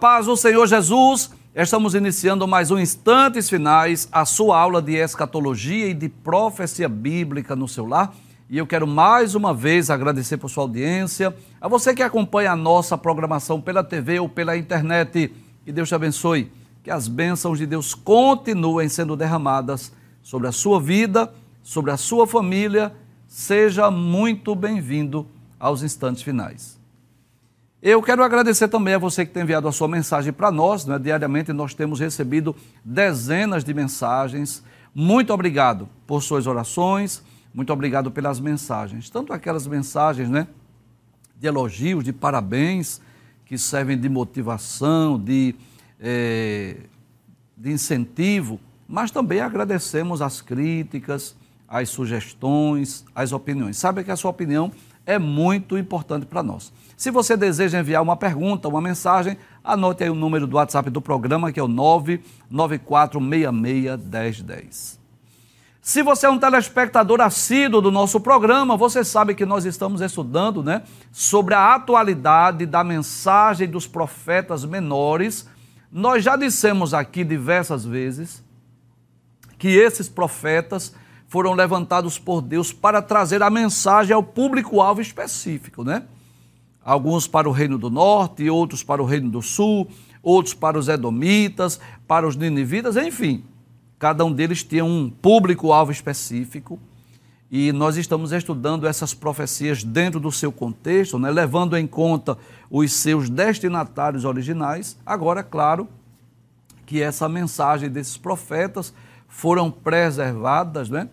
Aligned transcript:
Paz 0.00 0.24
do 0.24 0.34
Senhor 0.34 0.66
Jesus, 0.66 1.30
estamos 1.54 1.94
iniciando 1.94 2.48
mais 2.48 2.70
um 2.70 2.78
Instantes 2.78 3.50
Finais, 3.50 4.08
a 4.10 4.24
sua 4.24 4.58
aula 4.58 4.80
de 4.80 4.94
escatologia 4.94 5.88
e 5.88 5.92
de 5.92 6.08
profecia 6.08 6.88
bíblica 6.88 7.54
no 7.54 7.68
seu 7.68 7.84
lar. 7.84 8.14
E 8.48 8.56
eu 8.56 8.66
quero 8.66 8.86
mais 8.86 9.34
uma 9.34 9.52
vez 9.52 9.90
agradecer 9.90 10.38
por 10.38 10.48
sua 10.48 10.64
audiência, 10.64 11.36
a 11.60 11.68
você 11.68 11.92
que 11.92 12.02
acompanha 12.02 12.52
a 12.52 12.56
nossa 12.56 12.96
programação 12.96 13.60
pela 13.60 13.84
TV 13.84 14.18
ou 14.18 14.26
pela 14.26 14.56
internet. 14.56 15.34
Que 15.66 15.70
Deus 15.70 15.90
te 15.90 15.94
abençoe, 15.94 16.50
que 16.82 16.90
as 16.90 17.06
bênçãos 17.06 17.58
de 17.58 17.66
Deus 17.66 17.92
continuem 17.92 18.88
sendo 18.88 19.14
derramadas 19.14 19.92
sobre 20.22 20.48
a 20.48 20.52
sua 20.52 20.80
vida, 20.80 21.30
sobre 21.62 21.90
a 21.90 21.98
sua 21.98 22.26
família. 22.26 22.90
Seja 23.28 23.90
muito 23.90 24.54
bem-vindo 24.54 25.26
aos 25.58 25.82
Instantes 25.82 26.22
Finais. 26.22 26.79
Eu 27.82 28.02
quero 28.02 28.22
agradecer 28.22 28.68
também 28.68 28.92
a 28.92 28.98
você 28.98 29.24
que 29.24 29.32
tem 29.32 29.42
enviado 29.42 29.66
a 29.66 29.72
sua 29.72 29.88
mensagem 29.88 30.34
para 30.34 30.50
nós. 30.50 30.84
Né? 30.84 30.98
Diariamente 30.98 31.50
nós 31.50 31.72
temos 31.72 31.98
recebido 31.98 32.54
dezenas 32.84 33.64
de 33.64 33.72
mensagens. 33.72 34.62
Muito 34.94 35.32
obrigado 35.32 35.88
por 36.06 36.22
suas 36.22 36.46
orações, 36.46 37.22
muito 37.54 37.72
obrigado 37.72 38.10
pelas 38.10 38.38
mensagens. 38.38 39.08
Tanto 39.08 39.32
aquelas 39.32 39.66
mensagens 39.66 40.28
né, 40.28 40.46
de 41.38 41.46
elogios, 41.46 42.04
de 42.04 42.12
parabéns, 42.12 43.00
que 43.46 43.56
servem 43.56 43.98
de 43.98 44.10
motivação, 44.10 45.18
de, 45.18 45.54
é, 45.98 46.76
de 47.56 47.72
incentivo, 47.72 48.60
mas 48.86 49.10
também 49.10 49.40
agradecemos 49.40 50.20
as 50.20 50.42
críticas, 50.42 51.34
as 51.66 51.88
sugestões, 51.88 53.06
as 53.14 53.32
opiniões. 53.32 53.78
Sabe 53.78 54.04
que 54.04 54.10
a 54.10 54.16
sua 54.16 54.30
opinião 54.30 54.70
é 55.10 55.18
muito 55.18 55.76
importante 55.76 56.24
para 56.24 56.42
nós. 56.42 56.72
Se 56.96 57.10
você 57.10 57.36
deseja 57.36 57.80
enviar 57.80 58.02
uma 58.02 58.16
pergunta, 58.16 58.68
uma 58.68 58.80
mensagem, 58.80 59.36
anote 59.64 60.04
aí 60.04 60.10
o 60.10 60.14
número 60.14 60.46
do 60.46 60.56
WhatsApp 60.56 60.88
do 60.88 61.00
programa, 61.00 61.50
que 61.50 61.58
é 61.58 61.62
o 61.62 61.68
994661010. 62.52 65.00
Se 65.82 66.02
você 66.02 66.26
é 66.26 66.30
um 66.30 66.38
telespectador 66.38 67.20
assíduo 67.20 67.80
do 67.80 67.90
nosso 67.90 68.20
programa, 68.20 68.76
você 68.76 69.02
sabe 69.02 69.34
que 69.34 69.44
nós 69.44 69.64
estamos 69.64 70.00
estudando 70.00 70.62
né, 70.62 70.82
sobre 71.10 71.54
a 71.54 71.74
atualidade 71.74 72.66
da 72.66 72.84
mensagem 72.84 73.66
dos 73.66 73.88
profetas 73.88 74.64
menores. 74.64 75.48
Nós 75.90 76.22
já 76.22 76.36
dissemos 76.36 76.94
aqui 76.94 77.24
diversas 77.24 77.84
vezes 77.84 78.44
que 79.58 79.68
esses 79.68 80.08
profetas 80.08 80.94
foram 81.30 81.54
levantados 81.54 82.18
por 82.18 82.42
Deus 82.42 82.72
para 82.72 83.00
trazer 83.00 83.40
a 83.40 83.48
mensagem 83.48 84.12
ao 84.12 84.20
público-alvo 84.20 85.00
específico, 85.00 85.84
né? 85.84 86.02
Alguns 86.84 87.28
para 87.28 87.48
o 87.48 87.52
reino 87.52 87.78
do 87.78 87.88
norte, 87.88 88.50
outros 88.50 88.82
para 88.82 89.00
o 89.00 89.06
reino 89.06 89.30
do 89.30 89.40
sul, 89.40 89.86
outros 90.24 90.54
para 90.54 90.76
os 90.76 90.88
edomitas, 90.88 91.78
para 92.08 92.26
os 92.26 92.34
ninivitas, 92.34 92.96
enfim. 92.96 93.44
Cada 93.96 94.24
um 94.24 94.32
deles 94.32 94.64
tinha 94.64 94.84
um 94.84 95.08
público-alvo 95.08 95.92
específico 95.92 96.80
e 97.48 97.70
nós 97.70 97.96
estamos 97.96 98.32
estudando 98.32 98.84
essas 98.84 99.14
profecias 99.14 99.84
dentro 99.84 100.18
do 100.18 100.32
seu 100.32 100.50
contexto, 100.50 101.16
né? 101.16 101.30
levando 101.30 101.76
em 101.76 101.86
conta 101.86 102.36
os 102.68 102.92
seus 102.92 103.30
destinatários 103.30 104.24
originais. 104.24 104.98
Agora, 105.06 105.44
claro, 105.44 105.86
que 106.84 107.00
essa 107.00 107.28
mensagem 107.28 107.88
desses 107.88 108.16
profetas 108.16 108.92
foram 109.28 109.70
preservadas, 109.70 110.90
né? 110.90 111.08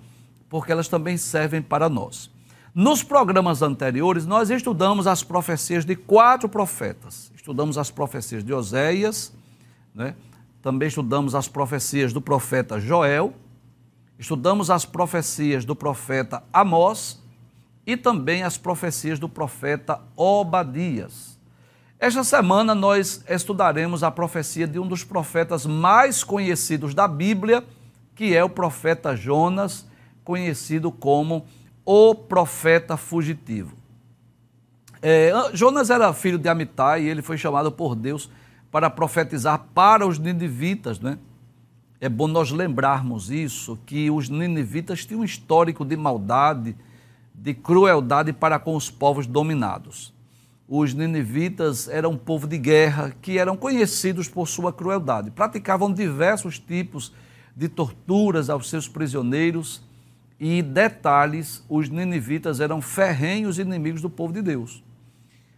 Porque 0.49 0.71
elas 0.71 0.87
também 0.87 1.17
servem 1.17 1.61
para 1.61 1.89
nós. 1.89 2.29
Nos 2.73 3.01
programas 3.01 3.61
anteriores, 3.61 4.25
nós 4.25 4.49
estudamos 4.49 5.07
as 5.07 5.23
profecias 5.23 5.83
de 5.83 5.95
quatro 5.95 6.47
profetas. 6.47 7.31
Estudamos 7.35 7.77
as 7.77 7.89
profecias 7.89 8.43
de 8.43 8.53
Oséias, 8.53 9.33
né? 9.95 10.13
também 10.61 10.87
estudamos 10.87 11.33
as 11.33 11.47
profecias 11.47 12.13
do 12.13 12.21
profeta 12.21 12.79
Joel, 12.79 13.33
estudamos 14.19 14.69
as 14.69 14.85
profecias 14.85 15.65
do 15.65 15.75
profeta 15.75 16.43
Amós 16.53 17.19
e 17.85 17.97
também 17.97 18.43
as 18.43 18.57
profecias 18.57 19.17
do 19.17 19.27
profeta 19.29 20.01
Obadias. 20.15 21.39
Esta 21.99 22.23
semana 22.23 22.75
nós 22.75 23.23
estudaremos 23.27 24.03
a 24.03 24.11
profecia 24.11 24.67
de 24.67 24.77
um 24.77 24.87
dos 24.87 25.03
profetas 25.03 25.65
mais 25.65 26.23
conhecidos 26.23 26.93
da 26.93 27.07
Bíblia, 27.07 27.63
que 28.13 28.35
é 28.35 28.43
o 28.43 28.49
profeta 28.49 29.15
Jonas 29.15 29.86
conhecido 30.27 30.91
como 30.91 31.45
o 31.85 32.13
profeta 32.13 32.97
fugitivo. 32.97 33.73
É, 35.01 35.31
Jonas 35.53 35.89
era 35.89 36.11
filho 36.11 36.37
de 36.37 36.49
Amitai 36.49 37.03
e 37.03 37.07
ele 37.07 37.21
foi 37.21 37.37
chamado 37.37 37.71
por 37.71 37.95
Deus 37.95 38.29
para 38.69 38.89
profetizar 38.89 39.67
para 39.73 40.05
os 40.05 40.19
ninivitas, 40.19 40.99
né? 40.99 41.17
É 42.01 42.09
bom 42.09 42.27
nós 42.27 42.51
lembrarmos 42.51 43.31
isso, 43.31 43.79
que 43.85 44.11
os 44.11 44.27
ninivitas 44.27 45.05
tinham 45.05 45.21
um 45.21 45.23
histórico 45.23 45.85
de 45.85 45.95
maldade, 45.95 46.75
de 47.33 47.53
crueldade 47.53 48.33
para 48.33 48.59
com 48.59 48.75
os 48.75 48.91
povos 48.91 49.25
dominados. 49.25 50.13
Os 50.67 50.93
ninivitas 50.93 51.87
eram 51.87 52.11
um 52.11 52.17
povo 52.17 52.45
de 52.45 52.57
guerra 52.57 53.15
que 53.21 53.37
eram 53.37 53.55
conhecidos 53.55 54.27
por 54.27 54.45
sua 54.45 54.73
crueldade. 54.73 55.31
Praticavam 55.31 55.93
diversos 55.93 56.59
tipos 56.59 57.13
de 57.55 57.69
torturas 57.69 58.49
aos 58.49 58.69
seus 58.69 58.89
prisioneiros 58.89 59.86
e 60.39 60.61
detalhes, 60.61 61.65
os 61.67 61.89
ninivitas 61.89 62.59
eram 62.59 62.81
ferrenhos 62.81 63.57
inimigos 63.57 64.01
do 64.01 64.09
povo 64.09 64.33
de 64.33 64.41
Deus. 64.41 64.83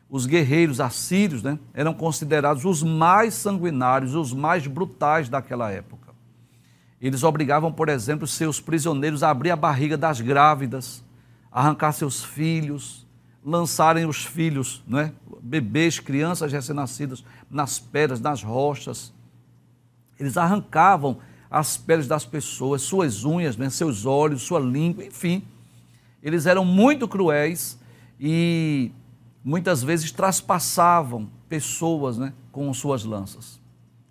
Os 0.09 0.25
guerreiros 0.25 0.79
assírios 0.79 1.43
né, 1.43 1.59
eram 1.73 1.93
considerados 1.93 2.65
os 2.65 2.81
mais 2.81 3.33
sanguinários, 3.33 4.15
os 4.15 4.33
mais 4.33 4.65
brutais 4.65 5.29
daquela 5.29 5.69
época. 5.69 6.09
Eles 7.01 7.23
obrigavam, 7.23 7.71
por 7.71 7.89
exemplo, 7.89 8.25
seus 8.25 8.59
prisioneiros 8.59 9.21
a 9.21 9.29
abrir 9.29 9.51
a 9.51 9.55
barriga 9.55 9.97
das 9.97 10.19
grávidas, 10.19 11.03
arrancar 11.51 11.91
seus 11.91 12.23
filhos, 12.23 13.07
lançarem 13.45 14.05
os 14.05 14.25
filhos, 14.25 14.83
né, 14.87 15.13
bebês, 15.41 15.99
crianças 15.99 16.51
recém-nascidas, 16.51 17.23
nas 17.49 17.79
pedras, 17.79 18.19
nas 18.19 18.43
rochas. 18.43 19.13
Eles 20.19 20.37
arrancavam 20.37 21.19
as 21.49 21.77
peles 21.77 22.07
das 22.07 22.25
pessoas, 22.25 22.81
suas 22.81 23.25
unhas, 23.25 23.57
né, 23.57 23.69
seus 23.69 24.05
olhos, 24.05 24.43
sua 24.43 24.59
língua, 24.59 25.03
enfim. 25.03 25.43
Eles 26.21 26.45
eram 26.45 26.63
muito 26.63 27.07
cruéis 27.07 27.79
e 28.19 28.91
muitas 29.43 29.81
vezes 29.81 30.11
traspassavam 30.11 31.29
pessoas 31.47 32.17
né, 32.17 32.33
com 32.51 32.71
suas 32.73 33.03
lanças. 33.03 33.59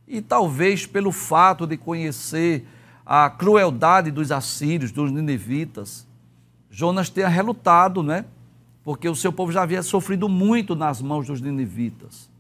E 0.07 0.21
talvez 0.21 0.87
pelo 0.87 1.13
fato 1.13 1.67
de 1.67 1.77
conhecer 1.77 2.67
a 3.05 3.31
crueldade 3.31 4.11
dos 4.11 4.33
assírios, 4.33 4.91
dos 4.91 5.13
ninivitas, 5.13 6.07
Jonas 6.71 7.09
tenha 7.09 7.29
relutado, 7.29 8.03
né? 8.03 8.25
Porque 8.85 9.09
o 9.09 9.15
seu 9.15 9.33
povo 9.33 9.53
já 9.53 9.63
havia 9.63 9.83
sofrido 9.83 10.29
muito 10.29 10.75
nas 10.75 11.01
mãos 11.03 11.27
dos 11.27 11.41
ninivitas. 11.41 12.31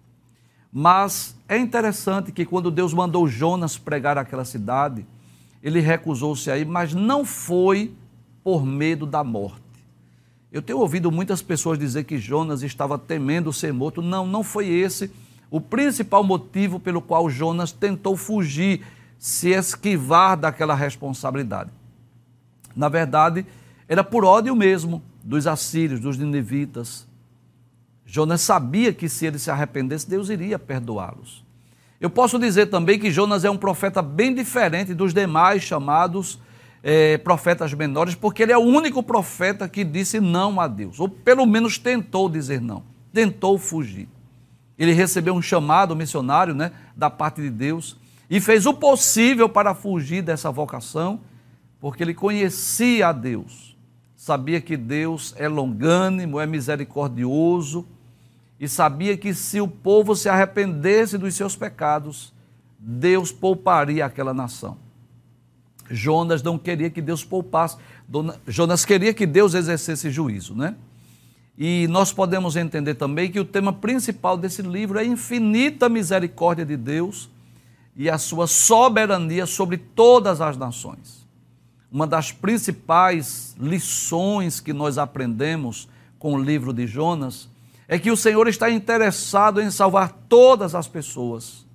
Mas 0.72 1.36
é 1.48 1.56
interessante 1.56 2.30
que 2.30 2.44
quando 2.44 2.70
Deus 2.70 2.92
mandou 2.92 3.26
Jonas 3.26 3.78
pregar 3.78 4.18
aquela 4.18 4.44
cidade, 4.44 5.06
ele 5.62 5.80
recusou-se 5.80 6.50
aí, 6.50 6.64
mas 6.64 6.94
não 6.94 7.24
foi 7.24 7.92
por 8.44 8.64
medo 8.64 9.06
da 9.06 9.24
morte. 9.24 9.62
Eu 10.50 10.62
tenho 10.62 10.78
ouvido 10.78 11.10
muitas 11.10 11.42
pessoas 11.42 11.78
dizer 11.78 12.04
que 12.04 12.18
Jonas 12.18 12.62
estava 12.62 12.98
temendo 12.98 13.52
ser 13.52 13.72
morto. 13.72 14.00
Não, 14.00 14.26
não 14.26 14.42
foi 14.42 14.68
esse 14.68 15.10
o 15.50 15.60
principal 15.60 16.22
motivo 16.22 16.78
pelo 16.78 17.00
qual 17.00 17.28
Jonas 17.28 17.72
tentou 17.72 18.16
fugir, 18.16 18.82
se 19.18 19.50
esquivar 19.50 20.36
daquela 20.36 20.74
responsabilidade. 20.74 21.70
Na 22.76 22.88
verdade, 22.88 23.46
era 23.88 24.04
por 24.04 24.24
ódio 24.24 24.54
mesmo 24.54 25.02
dos 25.24 25.46
assírios, 25.46 26.00
dos 26.00 26.18
ninivitas, 26.18 27.07
Jonas 28.10 28.40
sabia 28.40 28.90
que 28.90 29.06
se 29.06 29.26
ele 29.26 29.38
se 29.38 29.50
arrependesse, 29.50 30.08
Deus 30.08 30.30
iria 30.30 30.58
perdoá-los. 30.58 31.44
Eu 32.00 32.08
posso 32.08 32.38
dizer 32.38 32.66
também 32.66 32.98
que 32.98 33.10
Jonas 33.10 33.44
é 33.44 33.50
um 33.50 33.56
profeta 33.58 34.00
bem 34.00 34.34
diferente 34.34 34.94
dos 34.94 35.12
demais 35.12 35.62
chamados 35.62 36.40
é, 36.82 37.18
profetas 37.18 37.74
menores, 37.74 38.14
porque 38.14 38.42
ele 38.42 38.52
é 38.52 38.56
o 38.56 38.62
único 38.62 39.02
profeta 39.02 39.68
que 39.68 39.84
disse 39.84 40.20
não 40.20 40.58
a 40.58 40.66
Deus, 40.66 40.98
ou 40.98 41.06
pelo 41.06 41.44
menos 41.44 41.76
tentou 41.76 42.30
dizer 42.30 42.62
não, 42.62 42.82
tentou 43.12 43.58
fugir. 43.58 44.08
Ele 44.78 44.92
recebeu 44.92 45.34
um 45.34 45.42
chamado 45.42 45.94
missionário 45.94 46.54
né, 46.54 46.72
da 46.96 47.10
parte 47.10 47.42
de 47.42 47.50
Deus 47.50 47.98
e 48.30 48.40
fez 48.40 48.64
o 48.64 48.72
possível 48.72 49.50
para 49.50 49.74
fugir 49.74 50.22
dessa 50.22 50.50
vocação, 50.50 51.20
porque 51.78 52.02
ele 52.02 52.14
conhecia 52.14 53.08
a 53.08 53.12
Deus, 53.12 53.76
sabia 54.16 54.62
que 54.62 54.78
Deus 54.78 55.34
é 55.36 55.46
longânimo, 55.46 56.40
é 56.40 56.46
misericordioso 56.46 57.86
e 58.60 58.68
sabia 58.68 59.16
que 59.16 59.32
se 59.32 59.60
o 59.60 59.68
povo 59.68 60.16
se 60.16 60.28
arrependesse 60.28 61.16
dos 61.16 61.34
seus 61.34 61.54
pecados, 61.54 62.32
Deus 62.78 63.30
pouparia 63.30 64.04
aquela 64.04 64.34
nação. 64.34 64.76
Jonas 65.90 66.42
não 66.42 66.58
queria 66.58 66.90
que 66.90 67.00
Deus 67.00 67.24
poupasse, 67.24 67.76
Jonas 68.46 68.84
queria 68.84 69.14
que 69.14 69.26
Deus 69.26 69.54
exercesse 69.54 70.10
juízo, 70.10 70.54
né? 70.54 70.74
E 71.56 71.88
nós 71.88 72.12
podemos 72.12 72.54
entender 72.54 72.94
também 72.94 73.30
que 73.30 73.40
o 73.40 73.44
tema 73.44 73.72
principal 73.72 74.36
desse 74.36 74.62
livro 74.62 74.98
é 74.98 75.02
a 75.02 75.06
infinita 75.06 75.88
misericórdia 75.88 76.64
de 76.64 76.76
Deus 76.76 77.28
e 77.96 78.08
a 78.08 78.16
sua 78.16 78.46
soberania 78.46 79.44
sobre 79.44 79.76
todas 79.76 80.40
as 80.40 80.56
nações. 80.56 81.26
Uma 81.90 82.06
das 82.06 82.30
principais 82.30 83.56
lições 83.58 84.60
que 84.60 84.72
nós 84.72 84.98
aprendemos 84.98 85.88
com 86.16 86.34
o 86.34 86.40
livro 86.40 86.72
de 86.72 86.86
Jonas 86.86 87.48
é 87.88 87.98
que 87.98 88.10
o 88.10 88.16
Senhor 88.16 88.46
está 88.46 88.70
interessado 88.70 89.62
em 89.62 89.70
salvar 89.70 90.12
todas 90.28 90.74
as 90.74 90.86
pessoas, 90.86 91.66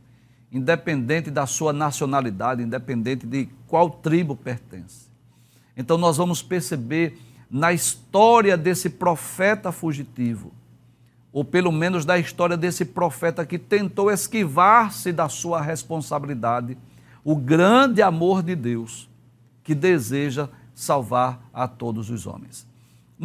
independente 0.51 1.31
da 1.31 1.47
sua 1.47 1.73
nacionalidade, 1.73 2.61
independente 2.61 3.25
de 3.25 3.49
qual 3.67 3.89
tribo 3.89 4.35
pertence. 4.35 5.07
Então 5.75 5.97
nós 5.97 6.17
vamos 6.17 6.43
perceber 6.43 7.19
na 7.49 7.73
história 7.73 8.55
desse 8.55 8.91
profeta 8.91 9.71
fugitivo, 9.71 10.53
ou 11.31 11.43
pelo 11.43 11.71
menos 11.71 12.05
da 12.05 12.17
história 12.19 12.55
desse 12.55 12.85
profeta 12.85 13.43
que 13.43 13.57
tentou 13.57 14.11
esquivar-se 14.11 15.11
da 15.11 15.27
sua 15.27 15.59
responsabilidade, 15.61 16.77
o 17.23 17.35
grande 17.35 18.03
amor 18.03 18.43
de 18.43 18.55
Deus 18.55 19.09
que 19.63 19.73
deseja 19.73 20.47
salvar 20.75 21.41
a 21.51 21.67
todos 21.67 22.11
os 22.11 22.27
homens. 22.27 22.67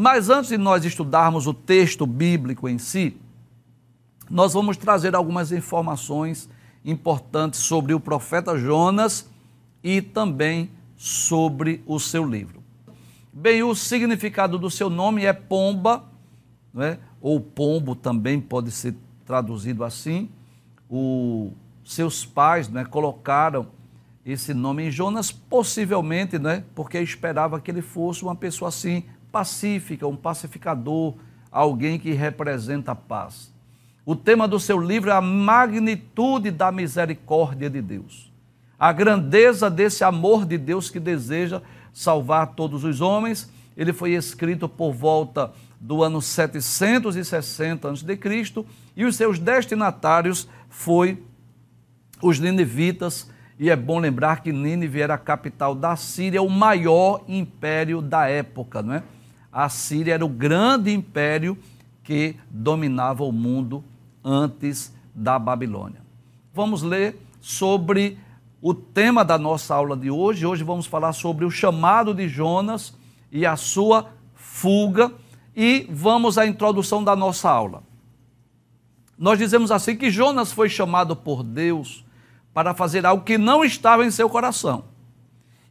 Mas 0.00 0.30
antes 0.30 0.50
de 0.50 0.56
nós 0.56 0.84
estudarmos 0.84 1.48
o 1.48 1.52
texto 1.52 2.06
bíblico 2.06 2.68
em 2.68 2.78
si, 2.78 3.16
nós 4.30 4.54
vamos 4.54 4.76
trazer 4.76 5.12
algumas 5.16 5.50
informações 5.50 6.48
importantes 6.84 7.58
sobre 7.58 7.92
o 7.92 7.98
profeta 7.98 8.56
Jonas 8.56 9.28
e 9.82 10.00
também 10.00 10.70
sobre 10.96 11.82
o 11.84 11.98
seu 11.98 12.24
livro. 12.24 12.62
Bem, 13.32 13.64
o 13.64 13.74
significado 13.74 14.56
do 14.56 14.70
seu 14.70 14.88
nome 14.88 15.24
é 15.24 15.32
pomba, 15.32 16.04
é? 16.76 16.98
ou 17.20 17.40
pombo 17.40 17.96
também 17.96 18.40
pode 18.40 18.70
ser 18.70 18.94
traduzido 19.26 19.82
assim. 19.82 20.28
O, 20.88 21.50
seus 21.84 22.24
pais 22.24 22.72
é? 22.72 22.84
colocaram 22.84 23.66
esse 24.24 24.54
nome 24.54 24.84
em 24.84 24.90
Jonas, 24.92 25.32
possivelmente, 25.32 26.38
né, 26.38 26.62
porque 26.72 27.00
esperava 27.00 27.58
que 27.60 27.68
ele 27.68 27.82
fosse 27.82 28.22
uma 28.22 28.36
pessoa 28.36 28.68
assim, 28.68 29.02
pacífica, 29.30 30.06
um 30.06 30.16
pacificador, 30.16 31.14
alguém 31.50 31.98
que 31.98 32.12
representa 32.12 32.92
a 32.92 32.94
paz. 32.94 33.52
O 34.04 34.16
tema 34.16 34.48
do 34.48 34.58
seu 34.58 34.78
livro 34.78 35.10
é 35.10 35.12
a 35.12 35.20
magnitude 35.20 36.50
da 36.50 36.72
misericórdia 36.72 37.68
de 37.68 37.82
Deus, 37.82 38.32
a 38.78 38.92
grandeza 38.92 39.68
desse 39.68 40.02
amor 40.02 40.46
de 40.46 40.56
Deus 40.56 40.88
que 40.88 40.98
deseja 40.98 41.60
salvar 41.92 42.54
todos 42.54 42.84
os 42.84 43.00
homens. 43.00 43.50
Ele 43.76 43.92
foi 43.92 44.12
escrito 44.12 44.68
por 44.68 44.92
volta 44.92 45.52
do 45.80 46.02
ano 46.02 46.22
760 46.22 47.90
a.C. 47.90 48.64
e 48.96 49.04
os 49.04 49.14
seus 49.16 49.38
destinatários 49.38 50.48
foi 50.68 51.22
os 52.22 52.40
ninivitas, 52.40 53.30
e 53.58 53.70
é 53.70 53.76
bom 53.76 53.98
lembrar 53.98 54.42
que 54.42 54.52
Nínive 54.52 55.00
era 55.00 55.14
a 55.14 55.18
capital 55.18 55.74
da 55.74 55.96
Síria, 55.96 56.40
o 56.40 56.48
maior 56.48 57.24
império 57.28 58.00
da 58.00 58.28
época, 58.28 58.82
não 58.82 58.94
é? 58.94 59.02
A 59.52 59.68
Síria 59.68 60.14
era 60.14 60.24
o 60.24 60.28
grande 60.28 60.92
império 60.92 61.56
que 62.04 62.36
dominava 62.50 63.24
o 63.24 63.32
mundo 63.32 63.82
antes 64.24 64.92
da 65.14 65.38
Babilônia. 65.38 66.00
Vamos 66.52 66.82
ler 66.82 67.20
sobre 67.40 68.18
o 68.60 68.74
tema 68.74 69.24
da 69.24 69.38
nossa 69.38 69.74
aula 69.74 69.96
de 69.96 70.10
hoje. 70.10 70.46
Hoje 70.46 70.64
vamos 70.64 70.86
falar 70.86 71.12
sobre 71.12 71.44
o 71.44 71.50
chamado 71.50 72.14
de 72.14 72.28
Jonas 72.28 72.94
e 73.30 73.46
a 73.46 73.56
sua 73.56 74.10
fuga 74.34 75.12
e 75.56 75.86
vamos 75.90 76.38
à 76.38 76.46
introdução 76.46 77.02
da 77.02 77.16
nossa 77.16 77.50
aula. 77.50 77.82
Nós 79.18 79.38
dizemos 79.38 79.70
assim 79.72 79.96
que 79.96 80.10
Jonas 80.10 80.52
foi 80.52 80.68
chamado 80.68 81.16
por 81.16 81.42
Deus 81.42 82.04
para 82.54 82.74
fazer 82.74 83.04
algo 83.04 83.24
que 83.24 83.36
não 83.36 83.64
estava 83.64 84.04
em 84.04 84.10
seu 84.10 84.28
coração. 84.28 84.84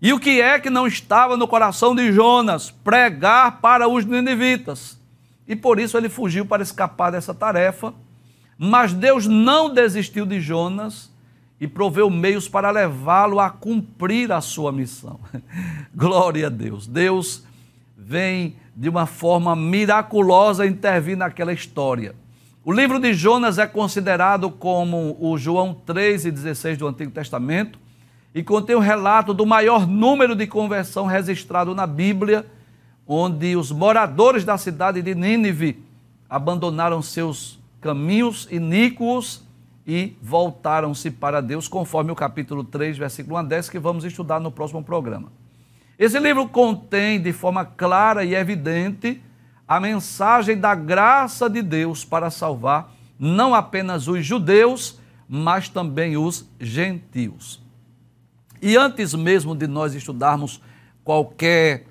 E 0.02 0.14
o 0.14 0.20
que 0.20 0.42
é 0.42 0.60
que 0.60 0.70
não 0.70 0.86
estava 0.86 1.36
no 1.36 1.48
coração 1.48 1.96
de 1.96 2.12
Jonas? 2.12 2.70
Pregar 2.70 3.60
para 3.60 3.88
os 3.88 4.06
ninivitas. 4.06 5.00
E 5.48 5.56
por 5.56 5.80
isso 5.80 5.98
ele 5.98 6.10
fugiu 6.10 6.46
para 6.46 6.62
escapar 6.62 7.12
dessa 7.12 7.34
tarefa. 7.34 7.94
Mas 8.58 8.94
Deus 8.94 9.26
não 9.26 9.74
desistiu 9.74 10.26
de 10.26 10.40
Jonas 10.40 11.12
e 11.60 11.68
proveu 11.68 12.10
meios 12.10 12.48
para 12.48 12.70
levá-lo 12.70 13.40
a 13.40 13.50
cumprir 13.50 14.32
a 14.32 14.40
sua 14.40 14.72
missão. 14.72 15.20
Glória 15.96 16.48
a 16.48 16.50
Deus. 16.50 16.86
Deus 16.86 17.44
vem 17.98 18.56
de 18.76 18.90
uma 18.90 19.08
forma 19.08 19.56
miraculosa 19.56 20.68
intervir 20.68 21.18
naquela 21.18 21.52
história. 21.52 22.14
O 22.64 22.72
livro 22.72 23.00
de 23.00 23.14
Jonas 23.14 23.58
é 23.58 23.66
considerado 23.66 24.52
como 24.52 25.18
o 25.20 25.38
João 25.38 25.74
3 25.74 26.26
e 26.26 26.32
16 26.32 26.78
do 26.78 26.88
Antigo 26.88 27.12
Testamento 27.12 27.80
e 28.34 28.44
contém 28.44 28.76
o 28.76 28.80
relato 28.80 29.34
do 29.34 29.46
maior 29.46 29.88
número 29.88 30.36
de 30.36 30.46
conversão 30.46 31.06
registrado 31.06 31.74
na 31.74 31.88
Bíblia, 31.88 32.46
onde 33.08 33.56
os 33.56 33.72
moradores 33.72 34.44
da 34.44 34.58
cidade 34.58 35.02
de 35.02 35.16
Nínive 35.16 35.84
abandonaram 36.30 37.02
seus 37.02 37.60
caminhos 37.80 38.48
iníquos 38.52 39.44
e 39.86 40.18
voltaram-se 40.22 41.10
para 41.10 41.42
Deus, 41.42 41.68
conforme 41.68 42.12
o 42.12 42.16
capítulo 42.16 42.64
3, 42.64 42.98
versículo 42.98 43.36
1 43.36 43.40
a 43.40 43.44
10, 43.44 43.70
que 43.70 43.80
vamos 43.80 44.04
estudar 44.04 44.40
no 44.40 44.52
próximo 44.52 44.84
programa. 44.84 45.32
Esse 45.98 46.20
livro 46.20 46.48
contém 46.48 47.20
de 47.20 47.32
forma 47.32 47.64
clara 47.66 48.26
e 48.26 48.36
evidente 48.36 49.22
a 49.68 49.80
mensagem 49.80 50.58
da 50.58 50.76
graça 50.76 51.50
de 51.50 51.62
Deus 51.62 52.06
para 52.06 52.30
salvar 52.30 52.94
não 53.20 53.56
apenas 53.56 54.08
os 54.08 54.26
judeus, 54.26 55.00
mas 55.28 55.70
também 55.70 56.18
os 56.18 56.48
gentios. 56.60 57.62
E 58.62 58.76
antes 58.76 59.14
mesmo 59.14 59.56
de 59.56 59.68
nós 59.68 59.94
estudarmos 59.94 60.62
qualquer 61.04 61.86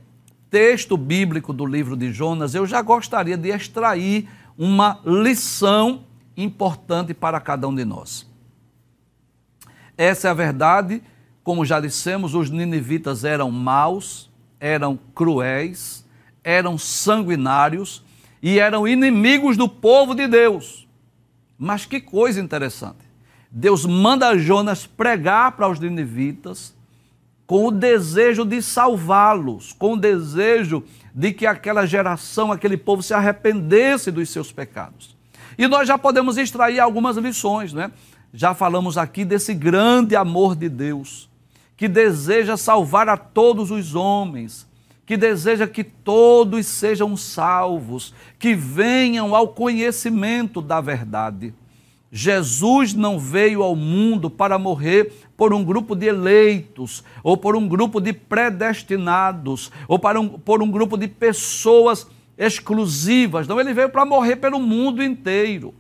texto 0.51 0.97
bíblico 0.97 1.53
do 1.53 1.67
livro 1.67 1.97
de 1.97 2.13
Jonas, 2.13 2.55
eu 2.55 2.67
já 2.67 2.83
gostaria 2.83 3.37
de 3.37 3.49
extrair 3.49 4.29
uma 4.57 5.01
lição 5.05 6.05
importante 6.37 7.15
para 7.15 7.41
cada 7.41 7.69
um 7.69 7.75
de 7.75 7.85
nós. 7.85 8.27
Essa 9.97 10.29
é 10.29 10.31
a 10.31 10.35
verdade, 10.35 11.03
como 11.43 11.65
já 11.65 11.81
dissemos, 11.81 12.35
os 12.35 12.51
ninivitas 12.51 13.25
eram 13.25 13.51
maus, 13.51 14.31
eram 14.61 14.99
cruéis, 15.15 16.05
eram 16.43 16.77
sanguinários 16.77 18.05
e 18.43 18.59
eram 18.59 18.87
inimigos 18.87 19.57
do 19.57 19.69
povo 19.69 20.15
de 20.15 20.27
Deus. 20.27 20.87
Mas 21.59 21.87
que 21.87 22.01
coisa 22.01 22.41
interessante. 22.41 23.06
Deus 23.59 23.87
manda 23.87 24.37
Jonas 24.37 24.87
pregar 24.87 25.53
para 25.53 25.67
os 25.67 25.81
ninivitas 25.81 26.75
com 27.47 27.65
o 27.65 27.71
desejo 27.71 28.45
de 28.45 28.61
salvá-los, 28.61 29.73
com 29.73 29.95
o 29.95 29.97
desejo 29.97 30.85
de 31.15 31.33
que 31.33 31.47
aquela 31.47 31.87
geração, 31.87 32.53
aquele 32.53 32.77
povo 32.77 33.03
se 33.03 33.15
arrependesse 33.15 34.11
dos 34.11 34.29
seus 34.29 34.53
pecados. 34.53 35.17
E 35.57 35.67
nós 35.67 35.89
já 35.89 35.97
podemos 35.97 36.37
extrair 36.37 36.81
algumas 36.81 37.17
lições, 37.17 37.73
né? 37.73 37.91
Já 38.31 38.53
falamos 38.53 38.99
aqui 38.99 39.25
desse 39.25 39.55
grande 39.55 40.15
amor 40.15 40.55
de 40.55 40.69
Deus, 40.69 41.27
que 41.79 41.89
deseja 41.89 42.59
salvar 42.59 43.09
a 43.09 43.17
todos 43.17 43.71
os 43.71 43.95
homens, 43.95 44.69
que 45.07 45.17
deseja 45.17 45.67
que 45.67 45.83
todos 45.83 46.67
sejam 46.67 47.17
salvos, 47.17 48.13
que 48.39 48.55
venham 48.55 49.35
ao 49.35 49.49
conhecimento 49.49 50.61
da 50.61 50.79
verdade. 50.83 51.55
Jesus 52.11 52.95
não 52.95 53.19
veio 53.19 53.63
ao 53.63 53.75
mundo 53.75 54.31
para 54.31 54.59
morrer 54.59 55.13
por 55.37 55.53
um 55.53 55.65
grupo 55.65 55.95
de 55.95 56.07
eleitos, 56.07 57.03
ou 57.23 57.37
por 57.37 57.57
um 57.57 57.69
grupo 57.69 58.01
de 58.01 58.13
predestinados, 58.13 59.71
ou 59.89 59.99
para 59.99 60.21
um, 60.21 60.29
por 60.29 60.63
um 60.63 60.71
grupo 60.71 60.97
de 60.97 61.09
pessoas 61.09 62.07
exclusivas, 62.39 63.49
não, 63.49 63.61
ele 63.61 63.73
veio 63.73 63.89
para 63.89 64.05
morrer 64.05 64.37
pelo 64.37 64.61
mundo 64.61 65.03
inteiro. 65.03 65.75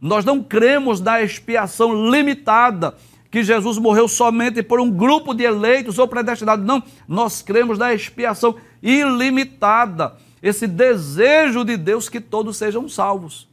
Nós 0.00 0.24
não 0.24 0.42
cremos 0.42 1.00
na 1.00 1.22
expiação 1.22 2.10
limitada, 2.10 2.94
que 3.30 3.42
Jesus 3.42 3.78
morreu 3.78 4.06
somente 4.06 4.62
por 4.62 4.80
um 4.80 4.90
grupo 4.90 5.34
de 5.34 5.44
eleitos 5.44 5.98
ou 5.98 6.06
predestinados. 6.06 6.64
Não, 6.64 6.82
nós 7.08 7.42
cremos 7.42 7.78
na 7.78 7.92
expiação 7.92 8.56
ilimitada, 8.82 10.14
esse 10.42 10.66
desejo 10.66 11.64
de 11.64 11.76
Deus 11.76 12.08
que 12.08 12.20
todos 12.20 12.56
sejam 12.56 12.88
salvos. 12.88 13.48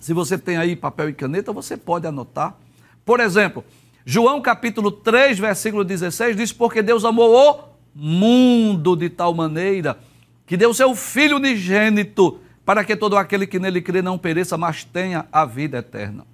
Se 0.00 0.12
você 0.12 0.38
tem 0.38 0.56
aí 0.56 0.76
papel 0.76 1.08
e 1.08 1.12
caneta, 1.12 1.52
você 1.52 1.76
pode 1.76 2.06
anotar. 2.06 2.56
Por 3.04 3.20
exemplo, 3.20 3.64
João 4.04 4.40
capítulo 4.40 4.90
3, 4.90 5.38
versículo 5.38 5.84
16 5.84 6.36
diz: 6.36 6.52
Porque 6.52 6.82
Deus 6.82 7.04
amou 7.04 7.34
o 7.34 7.76
mundo 7.94 8.94
de 8.94 9.08
tal 9.08 9.34
maneira 9.34 9.98
que 10.46 10.56
deu 10.56 10.72
seu 10.72 10.94
Filho 10.94 11.36
unigênito, 11.36 12.38
para 12.64 12.84
que 12.84 12.94
todo 12.96 13.16
aquele 13.16 13.46
que 13.46 13.58
nele 13.58 13.80
crê 13.80 14.00
não 14.02 14.18
pereça, 14.18 14.56
mas 14.56 14.84
tenha 14.84 15.26
a 15.32 15.44
vida 15.44 15.78
eterna. 15.78 16.24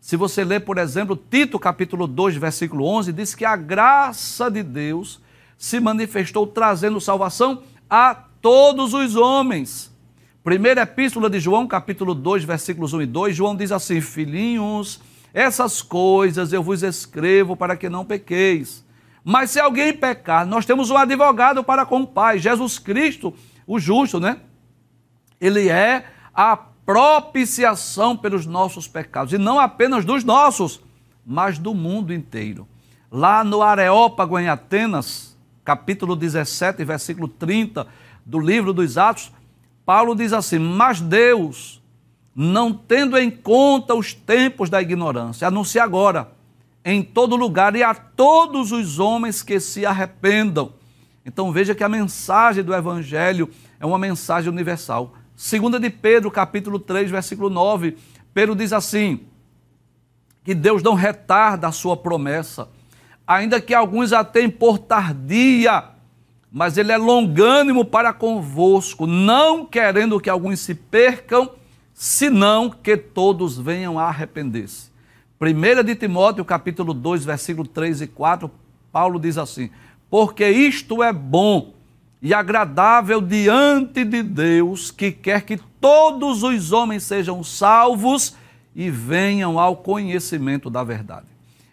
Se 0.00 0.16
você 0.16 0.42
ler, 0.42 0.60
por 0.60 0.78
exemplo, 0.78 1.16
Tito 1.16 1.58
capítulo 1.58 2.08
2, 2.08 2.36
versículo 2.36 2.84
11, 2.86 3.12
diz 3.12 3.34
que 3.34 3.44
a 3.44 3.54
graça 3.54 4.50
de 4.50 4.62
Deus 4.62 5.20
se 5.56 5.78
manifestou 5.78 6.44
trazendo 6.44 7.00
salvação 7.00 7.62
a 7.88 8.14
todos 8.40 8.94
os 8.94 9.14
homens, 9.14 9.91
Primeira 10.44 10.82
epístola 10.82 11.30
de 11.30 11.38
João, 11.38 11.68
capítulo 11.68 12.16
2, 12.16 12.42
versículos 12.42 12.92
1 12.92 13.02
e 13.02 13.06
2, 13.06 13.36
João 13.36 13.54
diz 13.54 13.70
assim: 13.70 14.00
Filhinhos, 14.00 15.00
essas 15.32 15.80
coisas 15.80 16.52
eu 16.52 16.60
vos 16.60 16.82
escrevo 16.82 17.56
para 17.56 17.76
que 17.76 17.88
não 17.88 18.04
pequeis. 18.04 18.84
Mas 19.24 19.52
se 19.52 19.60
alguém 19.60 19.92
pecar, 19.92 20.44
nós 20.44 20.66
temos 20.66 20.90
um 20.90 20.96
advogado 20.96 21.62
para 21.62 21.86
com 21.86 22.00
o 22.00 22.06
Pai, 22.06 22.40
Jesus 22.40 22.76
Cristo, 22.76 23.32
o 23.64 23.78
justo, 23.78 24.18
né? 24.18 24.38
Ele 25.40 25.68
é 25.68 26.06
a 26.34 26.56
propiciação 26.56 28.16
pelos 28.16 28.44
nossos 28.44 28.88
pecados, 28.88 29.32
e 29.32 29.38
não 29.38 29.60
apenas 29.60 30.04
dos 30.04 30.24
nossos, 30.24 30.80
mas 31.24 31.56
do 31.56 31.72
mundo 31.72 32.12
inteiro. 32.12 32.66
Lá 33.08 33.44
no 33.44 33.62
Areópago, 33.62 34.36
em 34.40 34.48
Atenas, 34.48 35.36
capítulo 35.64 36.16
17, 36.16 36.84
versículo 36.84 37.28
30 37.28 37.86
do 38.26 38.40
livro 38.40 38.72
dos 38.72 38.98
Atos, 38.98 39.30
Paulo 39.84 40.14
diz 40.14 40.32
assim: 40.32 40.58
Mas 40.58 41.00
Deus, 41.00 41.82
não 42.34 42.72
tendo 42.72 43.18
em 43.18 43.30
conta 43.30 43.94
os 43.94 44.14
tempos 44.14 44.70
da 44.70 44.80
ignorância, 44.80 45.48
anuncia 45.48 45.82
agora 45.82 46.32
em 46.84 47.02
todo 47.02 47.36
lugar 47.36 47.76
e 47.76 47.82
a 47.82 47.94
todos 47.94 48.72
os 48.72 48.98
homens 48.98 49.42
que 49.42 49.60
se 49.60 49.86
arrependam. 49.86 50.72
Então 51.24 51.52
veja 51.52 51.74
que 51.74 51.84
a 51.84 51.88
mensagem 51.88 52.64
do 52.64 52.74
evangelho 52.74 53.48
é 53.78 53.86
uma 53.86 53.98
mensagem 53.98 54.50
universal. 54.50 55.14
Segunda 55.36 55.78
de 55.78 55.90
Pedro, 55.90 56.30
capítulo 56.30 56.78
3, 56.78 57.10
versículo 57.10 57.48
9, 57.48 57.96
Pedro 58.34 58.56
diz 58.56 58.72
assim: 58.72 59.20
que 60.44 60.54
Deus 60.54 60.82
não 60.82 60.94
retarda 60.94 61.68
a 61.68 61.72
sua 61.72 61.96
promessa, 61.96 62.68
ainda 63.26 63.60
que 63.60 63.74
alguns 63.74 64.12
a 64.12 64.24
tenham 64.24 64.50
por 64.50 64.78
tardia, 64.78 65.84
mas 66.52 66.76
ele 66.76 66.92
é 66.92 66.98
longânimo 66.98 67.82
para 67.82 68.12
convosco, 68.12 69.06
não 69.06 69.64
querendo 69.64 70.20
que 70.20 70.28
alguns 70.28 70.60
se 70.60 70.74
percam, 70.74 71.50
senão 71.94 72.68
que 72.68 72.94
todos 72.94 73.58
venham 73.58 73.98
a 73.98 74.04
arrepender-se. 74.04 74.92
1 75.40 75.82
de 75.82 75.94
Timóteo, 75.94 76.44
capítulo 76.44 76.92
2, 76.92 77.24
versículo 77.24 77.66
3 77.66 78.02
e 78.02 78.06
4, 78.06 78.50
Paulo 78.92 79.18
diz 79.18 79.38
assim: 79.38 79.70
Porque 80.10 80.46
isto 80.46 81.02
é 81.02 81.10
bom 81.10 81.72
e 82.20 82.34
agradável 82.34 83.22
diante 83.22 84.04
de 84.04 84.22
Deus, 84.22 84.90
que 84.90 85.10
quer 85.10 85.42
que 85.42 85.58
todos 85.80 86.42
os 86.42 86.70
homens 86.70 87.02
sejam 87.02 87.42
salvos 87.42 88.36
e 88.76 88.90
venham 88.90 89.58
ao 89.58 89.76
conhecimento 89.76 90.68
da 90.68 90.84
verdade. 90.84 91.26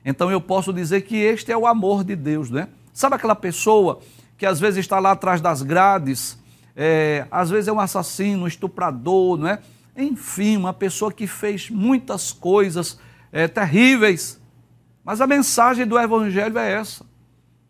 Então 0.05 0.31
eu 0.31 0.39
posso 0.39 0.71
dizer 0.71 1.01
que 1.01 1.17
este 1.17 1.51
é 1.51 1.57
o 1.57 1.67
amor 1.67 2.03
de 2.05 2.15
Deus, 2.15 2.49
né? 2.49 2.69
Sabe 2.93 3.15
aquela 3.15 3.35
pessoa 3.35 3.99
que 4.39 4.45
às 4.45 4.57
vezes 4.57 4.79
está 4.79 4.99
lá 4.99 5.11
atrás 5.11 5.41
das 5.41 5.61
grades, 5.61 6.39
é, 6.73 7.27
às 7.29 7.49
vezes 7.49 7.67
é 7.67 7.73
um 7.73 7.79
assassino, 7.79 8.45
um 8.45 8.47
estuprador, 8.47 9.37
não 9.37 9.49
é? 9.49 9.59
Enfim, 9.97 10.55
uma 10.55 10.71
pessoa 10.71 11.11
que 11.11 11.27
fez 11.27 11.69
muitas 11.69 12.31
coisas 12.31 12.97
é, 13.33 13.49
terríveis. 13.49 14.39
Mas 15.03 15.19
a 15.19 15.27
mensagem 15.27 15.85
do 15.85 15.99
Evangelho 15.99 16.57
é 16.57 16.71
essa. 16.71 17.05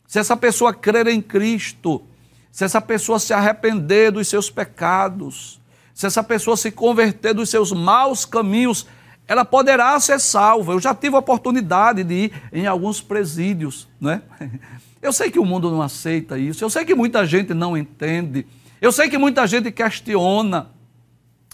Se 0.06 0.20
essa 0.20 0.38
pessoa 0.38 0.72
crer 0.72 1.08
em 1.08 1.20
Cristo, 1.20 2.04
se 2.52 2.64
essa 2.64 2.80
pessoa 2.80 3.18
se 3.18 3.34
arrepender 3.34 4.12
dos 4.12 4.28
seus 4.28 4.52
pecados, 4.52 5.60
se 5.92 6.06
essa 6.06 6.22
pessoa 6.22 6.56
se 6.56 6.72
converter 6.72 7.34
dos 7.34 7.50
seus 7.50 7.72
maus 7.72 8.26
caminhos, 8.26 8.86
ela 9.28 9.44
poderá 9.44 10.00
ser 10.00 10.20
salva. 10.20 10.74
Eu 10.74 10.80
já 10.80 10.94
tive 10.94 11.16
a 11.16 11.20
oportunidade 11.20 12.04
de 12.04 12.14
ir 12.14 12.34
em 12.54 12.68
alguns 12.68 13.02
presídios, 13.02 13.88
né? 14.00 14.22
Eu 15.01 15.13
sei 15.13 15.32
que 15.32 15.39
o 15.39 15.46
mundo 15.46 15.72
não 15.72 15.82
aceita 15.82 16.38
isso, 16.38 16.63
eu 16.63 16.70
sei 16.70 16.84
que 16.84 16.94
muita 16.94 17.25
gente 17.25 17.53
não 17.53 17.77
entende, 17.77 18.46
eu 18.82 18.91
sei 18.91 19.10
que 19.10 19.18
muita 19.18 19.48
gente 19.48 19.72
questiona, 19.72 20.70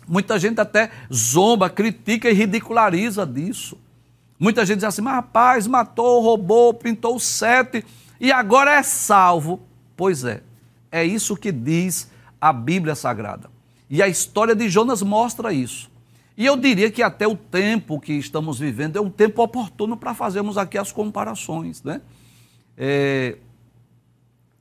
muita 0.07 0.39
gente 0.39 0.59
até 0.59 0.91
zomba, 1.13 1.69
critica 1.69 2.29
e 2.29 2.33
ridiculariza 2.33 3.25
disso. 3.25 3.77
Muita 4.39 4.65
gente 4.65 4.77
diz 4.77 4.85
assim, 4.85 5.01
mas 5.01 5.15
rapaz, 5.15 5.65
matou, 5.65 6.21
roubou, 6.21 6.73
pintou 6.73 7.19
sete 7.19 7.85
e 8.19 8.31
agora 8.31 8.73
é 8.73 8.83
salvo. 8.83 9.61
Pois 9.95 10.23
é, 10.23 10.41
é 10.91 11.05
isso 11.05 11.37
que 11.37 11.51
diz 11.51 12.09
a 12.39 12.51
Bíblia 12.51 12.95
Sagrada. 12.95 13.49
E 13.89 14.01
a 14.01 14.07
história 14.07 14.55
de 14.55 14.67
Jonas 14.67 15.01
mostra 15.01 15.53
isso. 15.53 15.89
E 16.37 16.45
eu 16.45 16.57
diria 16.57 16.91
que 16.91 17.01
até 17.01 17.25
o 17.25 17.35
tempo 17.35 17.99
que 17.99 18.13
estamos 18.13 18.59
vivendo 18.59 18.97
é 18.97 19.01
um 19.01 19.09
tempo 19.09 19.41
oportuno 19.41 19.95
para 19.95 20.13
fazermos 20.13 20.57
aqui 20.57 20.77
as 20.77 20.91
comparações, 20.91 21.81
né? 21.81 22.01
É, 22.77 23.37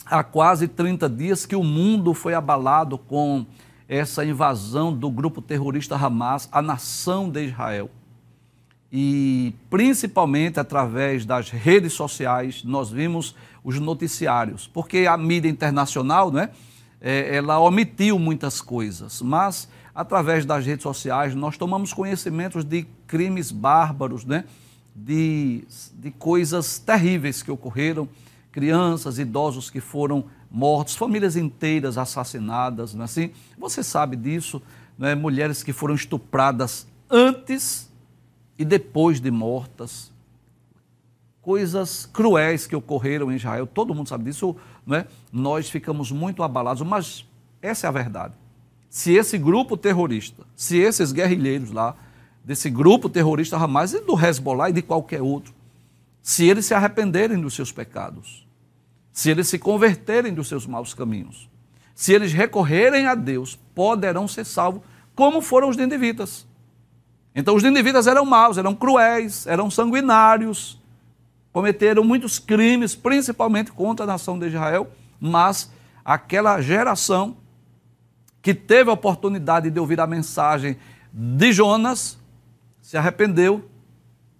há 0.06 0.23
quase 0.23 0.68
30 0.68 1.09
dias 1.09 1.47
que 1.47 1.56
o 1.56 1.64
mundo 1.64 2.14
foi 2.14 2.35
abalado 2.35 2.99
com 2.99 3.47
essa 3.88 4.25
invasão 4.25 4.92
do 4.92 5.11
grupo 5.11 5.42
terrorista 5.42 5.97
Hamas 5.97 6.49
à 6.52 6.62
nação 6.62 7.28
de 7.28 7.44
Israel. 7.44 7.90
E 8.92 9.52
principalmente 9.68 10.61
através 10.61 11.26
das 11.26 11.50
redes 11.50 11.92
sociais, 11.92 12.62
nós 12.62 12.90
vimos 12.90 13.35
os 13.64 13.80
noticiários, 13.80 14.68
porque 14.68 15.06
a 15.06 15.16
mídia 15.16 15.49
internacional, 15.49 16.30
né, 16.30 16.50
é, 17.00 17.37
ela 17.37 17.59
omitiu 17.59 18.18
muitas 18.18 18.61
coisas, 18.61 19.21
mas 19.21 19.68
através 19.94 20.47
das 20.47 20.64
redes 20.64 20.83
sociais 20.85 21.35
nós 21.35 21.56
tomamos 21.59 21.92
conhecimentos 21.92 22.64
de 22.64 22.87
crimes 23.06 23.50
bárbaros, 23.50 24.25
né, 24.25 24.44
de, 24.95 25.65
de 25.95 26.11
coisas 26.13 26.79
terríveis 26.79 27.43
que 27.43 27.51
ocorreram, 27.51 28.09
crianças, 28.53 29.19
idosos 29.19 29.69
que 29.69 29.81
foram 29.81 30.25
mortos, 30.51 30.95
famílias 30.95 31.35
inteiras 31.35 31.99
assassinadas, 31.99 32.95
não 32.95 33.03
é 33.03 33.05
assim? 33.07 33.33
Você 33.59 33.83
sabe 33.83 34.15
disso, 34.17 34.63
né? 34.97 35.15
mulheres 35.15 35.65
que 35.65 35.73
foram 35.73 35.95
estupradas 35.95 36.87
antes 37.11 37.91
e 38.57 38.65
depois 38.65 39.21
de 39.21 39.31
mortas, 39.33 40.13
coisas 41.43 42.07
cruéis 42.07 42.67
que 42.67 42.77
ocorreram 42.77 43.33
em 43.33 43.37
Israel, 43.37 43.67
todo 43.67 43.93
mundo 43.95 44.09
sabe 44.09 44.25
disso, 44.25 44.57
né? 44.87 45.07
nós 45.33 45.69
ficamos 45.69 46.13
muito 46.13 46.43
abalados, 46.43 46.87
mas 46.87 47.27
essa 47.61 47.87
é 47.87 47.89
a 47.89 47.93
verdade. 47.93 48.35
Se 48.89 49.13
esse 49.13 49.37
grupo 49.37 49.77
terrorista, 49.77 50.45
se 50.55 50.79
esses 50.79 51.11
guerrilheiros 51.11 51.73
lá, 51.73 51.97
desse 52.45 52.69
grupo 52.69 53.09
terrorista 53.09 53.57
Hamas 53.57 53.95
e 53.95 54.01
do 54.01 54.15
Hezbollah 54.23 54.69
e 54.69 54.75
de 54.75 54.83
qualquer 54.83 55.23
outro, 55.23 55.55
se 56.23 56.47
eles 56.47 56.67
se 56.67 56.75
arrependerem 56.75 57.41
dos 57.41 57.55
seus 57.55 57.73
pecados, 57.73 58.47
se 59.11 59.31
eles 59.31 59.49
se 59.49 59.59
converterem 59.59 60.35
dos 60.35 60.49
seus 60.49 60.67
maus 60.67 60.93
caminhos, 60.93 61.49
se 61.95 62.13
eles 62.13 62.33
recorrerem 62.33 63.07
a 63.07 63.15
Deus, 63.15 63.59
poderão 63.75 64.29
ser 64.29 64.45
salvos, 64.45 64.83
como 65.15 65.41
foram 65.41 65.69
os 65.69 65.77
ninivitas. 65.77 66.47
Então, 67.35 67.55
os 67.55 67.63
ninivitas 67.63 68.07
eram 68.07 68.25
maus, 68.25 68.59
eram 68.59 68.75
cruéis, 68.75 69.47
eram 69.47 69.71
sanguinários, 69.71 70.81
cometeram 71.53 72.03
muitos 72.05 72.39
crimes, 72.39 72.95
principalmente 72.95 73.73
contra 73.73 74.05
a 74.05 74.07
nação 74.07 74.39
de 74.39 74.47
Israel, 74.47 74.91
mas 75.21 75.71
aquela 76.05 76.61
geração 76.61 77.37
que 78.43 78.53
teve 78.53 78.91
a 78.91 78.93
oportunidade 78.93 79.71
de 79.71 79.81
ouvir 79.81 80.01
a 80.01 80.07
mensagem 80.07 80.77
de 81.13 81.53
Jonas 81.53 82.19
se 82.85 82.99
arrependeu 82.99 83.64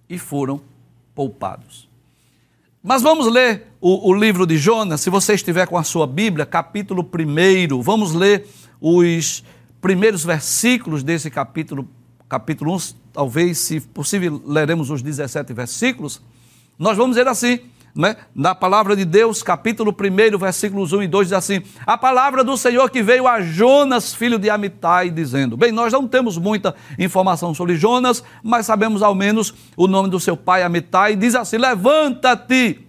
e 0.06 0.18
foram 0.18 0.60
poupados. 1.14 1.88
Mas 2.82 3.00
vamos 3.00 3.26
ler 3.26 3.68
o, 3.80 4.10
o, 4.10 4.12
livro 4.12 4.46
de 4.46 4.58
Jonas, 4.58 5.00
se 5.00 5.08
você 5.08 5.32
estiver 5.32 5.66
com 5.66 5.78
a 5.78 5.82
sua 5.82 6.06
Bíblia, 6.06 6.44
capítulo 6.44 7.02
1. 7.02 7.80
Vamos 7.80 8.12
ler 8.12 8.46
os 8.78 9.42
primeiros 9.80 10.22
versículos 10.22 11.02
desse 11.02 11.30
capítulo, 11.30 11.88
capítulo 12.28 12.76
1. 12.76 12.78
Talvez, 13.14 13.56
se 13.56 13.80
possível, 13.80 14.42
leremos 14.44 14.90
os 14.90 15.00
17 15.00 15.54
versículos. 15.54 16.20
Nós 16.78 16.98
vamos 16.98 17.16
ler 17.16 17.26
assim: 17.26 17.60
né? 17.94 18.16
na 18.34 18.54
palavra 18.54 18.96
de 18.96 19.04
Deus, 19.04 19.42
capítulo 19.42 19.94
1, 19.94 20.36
versículos 20.36 20.92
1 20.92 21.04
e 21.04 21.08
2, 21.08 21.28
diz 21.28 21.32
assim: 21.32 21.62
A 21.86 21.96
palavra 21.96 22.42
do 22.42 22.56
Senhor 22.56 22.90
que 22.90 23.02
veio 23.02 23.28
a 23.28 23.40
Jonas, 23.40 24.12
filho 24.12 24.38
de 24.38 24.50
Amitai, 24.50 25.10
dizendo: 25.10 25.56
Bem, 25.56 25.70
nós 25.70 25.92
não 25.92 26.08
temos 26.08 26.36
muita 26.36 26.74
informação 26.98 27.54
sobre 27.54 27.76
Jonas, 27.76 28.24
mas 28.42 28.66
sabemos 28.66 29.02
ao 29.02 29.14
menos 29.14 29.54
o 29.76 29.86
nome 29.86 30.10
do 30.10 30.18
seu 30.18 30.36
pai, 30.36 30.64
Amitai, 30.64 31.14
diz 31.14 31.36
assim: 31.36 31.56
Levanta-te, 31.56 32.84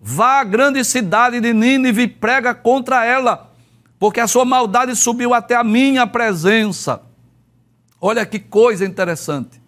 vá 0.00 0.40
à 0.40 0.44
grande 0.44 0.84
cidade 0.84 1.40
de 1.40 1.52
Nínive 1.52 2.02
e 2.02 2.08
prega 2.08 2.54
contra 2.54 3.04
ela, 3.04 3.50
porque 3.98 4.20
a 4.20 4.28
sua 4.28 4.44
maldade 4.44 4.94
subiu 4.94 5.34
até 5.34 5.56
a 5.56 5.64
minha 5.64 6.06
presença. 6.06 7.02
Olha 8.00 8.24
que 8.24 8.38
coisa 8.38 8.84
interessante. 8.84 9.60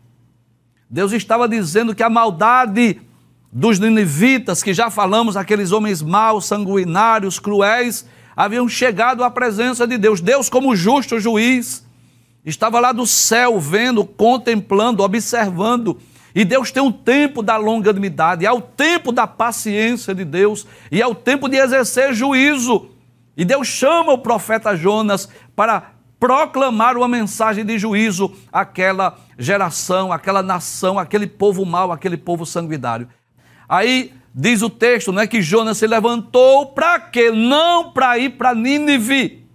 Deus 0.88 1.10
estava 1.10 1.48
dizendo 1.48 1.94
que 1.94 2.02
a 2.02 2.10
maldade 2.10 3.00
dos 3.56 3.78
ninivitas, 3.78 4.62
que 4.62 4.74
já 4.74 4.90
falamos, 4.90 5.34
aqueles 5.34 5.72
homens 5.72 6.02
maus, 6.02 6.44
sanguinários, 6.44 7.38
cruéis, 7.38 8.04
haviam 8.36 8.68
chegado 8.68 9.24
à 9.24 9.30
presença 9.30 9.86
de 9.86 9.96
Deus. 9.96 10.20
Deus, 10.20 10.50
como 10.50 10.76
justo 10.76 11.18
juiz, 11.18 11.82
estava 12.44 12.78
lá 12.78 12.92
do 12.92 13.06
céu, 13.06 13.58
vendo, 13.58 14.04
contemplando, 14.04 15.02
observando. 15.02 15.98
E 16.34 16.44
Deus 16.44 16.70
tem 16.70 16.82
um 16.82 16.92
tempo 16.92 17.42
da 17.42 17.56
longanimidade, 17.56 18.44
é 18.44 18.52
o 18.52 18.60
tempo 18.60 19.10
da 19.10 19.26
paciência 19.26 20.14
de 20.14 20.22
Deus, 20.22 20.66
e 20.92 21.00
é 21.00 21.06
o 21.06 21.14
tempo 21.14 21.48
de 21.48 21.56
exercer 21.56 22.12
juízo. 22.12 22.90
E 23.34 23.42
Deus 23.42 23.66
chama 23.66 24.12
o 24.12 24.18
profeta 24.18 24.76
Jonas 24.76 25.30
para 25.56 25.92
proclamar 26.20 26.94
uma 26.94 27.08
mensagem 27.08 27.64
de 27.64 27.78
juízo 27.78 28.34
àquela 28.52 29.16
geração, 29.38 30.12
àquela 30.12 30.42
nação, 30.42 30.98
aquele 30.98 31.26
povo 31.26 31.64
mau, 31.64 31.90
aquele 31.90 32.18
povo 32.18 32.44
sanguinário. 32.44 33.08
Aí 33.68 34.12
diz 34.34 34.62
o 34.62 34.70
texto, 34.70 35.12
não 35.12 35.22
é 35.22 35.26
que 35.26 35.40
Jonas 35.40 35.78
se 35.78 35.86
levantou 35.86 36.66
para 36.66 37.00
quê? 37.00 37.30
Não 37.30 37.92
para 37.92 38.18
ir 38.18 38.30
para 38.30 38.54
Nínive. 38.54 39.46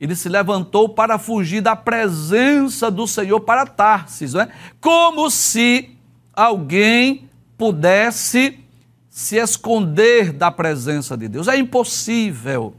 Ele 0.00 0.14
se 0.14 0.28
levantou 0.28 0.88
para 0.88 1.18
fugir 1.18 1.60
da 1.60 1.74
presença 1.74 2.90
do 2.90 3.06
Senhor 3.06 3.40
para 3.40 3.66
Tarsis, 3.66 4.34
não 4.34 4.42
é? 4.42 4.48
Como 4.80 5.28
se 5.28 5.90
alguém 6.32 7.28
pudesse 7.56 8.60
se 9.10 9.36
esconder 9.36 10.32
da 10.32 10.48
presença 10.48 11.16
de 11.16 11.26
Deus. 11.26 11.48
É 11.48 11.58
impossível. 11.58 12.72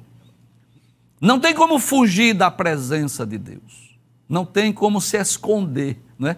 Não 1.20 1.38
tem 1.38 1.54
como 1.54 1.78
fugir 1.78 2.34
da 2.34 2.50
presença 2.50 3.26
de 3.26 3.38
Deus. 3.38 3.98
Não 4.30 4.46
tem 4.46 4.72
como 4.72 5.02
se 5.02 5.18
esconder, 5.18 6.02
não 6.18 6.30
é? 6.30 6.38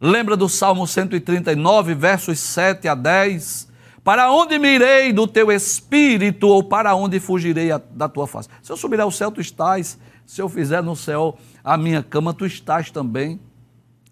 Lembra 0.00 0.36
do 0.36 0.48
Salmo 0.48 0.86
139, 0.86 1.92
versos 1.92 2.38
7 2.38 2.86
a 2.86 2.94
10? 2.94 3.68
Para 4.04 4.30
onde 4.30 4.56
me 4.56 4.76
irei 4.76 5.12
do 5.12 5.26
teu 5.26 5.50
espírito, 5.50 6.46
ou 6.46 6.62
para 6.62 6.94
onde 6.94 7.18
fugirei 7.18 7.70
da 7.90 8.08
tua 8.08 8.26
face? 8.26 8.48
Se 8.62 8.70
eu 8.70 8.76
subir 8.76 9.00
ao 9.00 9.10
céu, 9.10 9.32
tu 9.32 9.40
estás. 9.40 9.98
Se 10.24 10.40
eu 10.40 10.48
fizer 10.48 10.82
no 10.84 10.94
céu 10.94 11.36
a 11.64 11.76
minha 11.76 12.00
cama, 12.00 12.32
tu 12.32 12.46
estás 12.46 12.92
também. 12.92 13.40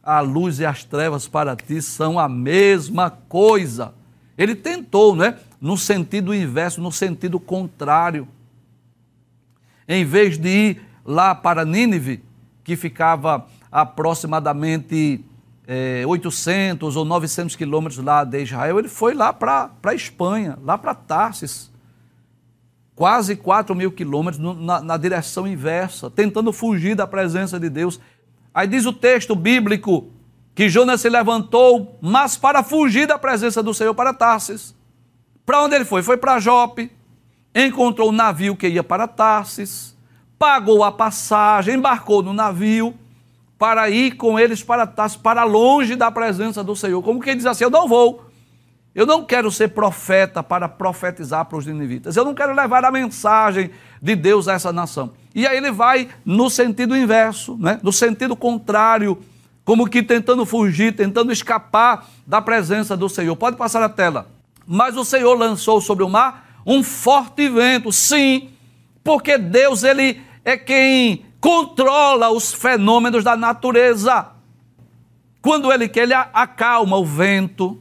A 0.02 0.20
luz 0.20 0.58
e 0.58 0.66
as 0.66 0.82
trevas 0.82 1.28
para 1.28 1.54
ti 1.54 1.80
são 1.80 2.18
a 2.18 2.28
mesma 2.28 3.08
coisa. 3.08 3.94
Ele 4.36 4.56
tentou, 4.56 5.14
né? 5.14 5.38
No 5.60 5.76
sentido 5.76 6.34
inverso, 6.34 6.80
no 6.80 6.90
sentido 6.90 7.38
contrário. 7.38 8.26
Em 9.88 10.04
vez 10.04 10.36
de 10.36 10.48
ir 10.48 10.82
lá 11.04 11.32
para 11.32 11.64
Nínive, 11.64 12.24
que 12.64 12.74
ficava 12.74 13.46
aproximadamente 13.70 15.24
é, 15.66 16.04
800 16.06 16.96
ou 16.96 17.04
900 17.04 17.56
quilômetros 17.56 18.02
lá 18.02 18.22
de 18.22 18.42
Israel, 18.42 18.78
ele 18.78 18.88
foi 18.88 19.14
lá 19.14 19.32
para 19.32 19.70
a 19.82 19.94
Espanha, 19.94 20.56
lá 20.62 20.78
para 20.78 20.94
Tarsis, 20.94 21.70
quase 22.94 23.34
4 23.34 23.74
mil 23.74 23.90
quilômetros 23.90 24.42
na, 24.60 24.80
na 24.80 24.96
direção 24.96 25.46
inversa, 25.46 26.08
tentando 26.08 26.52
fugir 26.52 26.94
da 26.94 27.06
presença 27.06 27.58
de 27.58 27.68
Deus. 27.68 28.00
Aí 28.54 28.68
diz 28.68 28.86
o 28.86 28.92
texto 28.92 29.34
bíblico 29.34 30.08
que 30.54 30.68
Jonas 30.68 31.00
se 31.00 31.10
levantou, 31.10 31.98
mas 32.00 32.36
para 32.36 32.62
fugir 32.62 33.06
da 33.06 33.18
presença 33.18 33.62
do 33.62 33.74
Senhor 33.74 33.94
para 33.94 34.14
Tarsis. 34.14 34.74
Para 35.44 35.62
onde 35.62 35.74
ele 35.74 35.84
foi? 35.84 36.02
Foi 36.02 36.16
para 36.16 36.38
Jope, 36.40 36.90
encontrou 37.54 38.08
um 38.08 38.12
navio 38.12 38.56
que 38.56 38.68
ia 38.68 38.82
para 38.82 39.06
Tarsis, 39.06 39.96
pagou 40.38 40.82
a 40.82 40.92
passagem, 40.92 41.74
embarcou 41.74 42.22
no 42.22 42.32
navio 42.32 42.94
para 43.58 43.88
ir 43.88 44.12
com 44.12 44.38
eles 44.38 44.62
para 44.62 44.86
para 45.22 45.44
longe 45.44 45.96
da 45.96 46.10
presença 46.10 46.62
do 46.62 46.76
Senhor. 46.76 47.02
Como 47.02 47.20
quem 47.20 47.36
diz 47.36 47.46
assim: 47.46 47.64
Eu 47.64 47.70
não 47.70 47.88
vou. 47.88 48.26
Eu 48.94 49.04
não 49.04 49.22
quero 49.22 49.50
ser 49.50 49.68
profeta 49.68 50.42
para 50.42 50.68
profetizar 50.70 51.44
para 51.44 51.58
os 51.58 51.66
ninivitas. 51.66 52.16
Eu 52.16 52.24
não 52.24 52.34
quero 52.34 52.54
levar 52.54 52.82
a 52.82 52.90
mensagem 52.90 53.70
de 54.00 54.16
Deus 54.16 54.48
a 54.48 54.54
essa 54.54 54.72
nação. 54.72 55.12
E 55.34 55.46
aí 55.46 55.58
ele 55.58 55.70
vai 55.70 56.08
no 56.24 56.48
sentido 56.48 56.96
inverso, 56.96 57.58
né? 57.58 57.78
no 57.82 57.92
sentido 57.92 58.34
contrário 58.34 59.18
como 59.66 59.86
que 59.86 60.02
tentando 60.02 60.46
fugir, 60.46 60.96
tentando 60.96 61.30
escapar 61.30 62.08
da 62.26 62.40
presença 62.40 62.96
do 62.96 63.06
Senhor. 63.06 63.36
Pode 63.36 63.58
passar 63.58 63.82
a 63.82 63.88
tela. 63.88 64.28
Mas 64.66 64.96
o 64.96 65.04
Senhor 65.04 65.34
lançou 65.34 65.78
sobre 65.80 66.02
o 66.02 66.08
mar 66.08 66.62
um 66.64 66.82
forte 66.82 67.48
vento, 67.48 67.92
sim, 67.92 68.48
porque 69.04 69.36
Deus 69.36 69.84
ele 69.84 70.20
é 70.44 70.56
quem 70.56 71.25
controla 71.40 72.30
os 72.30 72.52
fenômenos 72.52 73.24
da 73.24 73.36
natureza. 73.36 74.28
Quando 75.40 75.72
ele 75.72 75.88
quer, 75.88 76.02
ele 76.02 76.14
acalma 76.14 76.96
o 76.96 77.04
vento. 77.04 77.80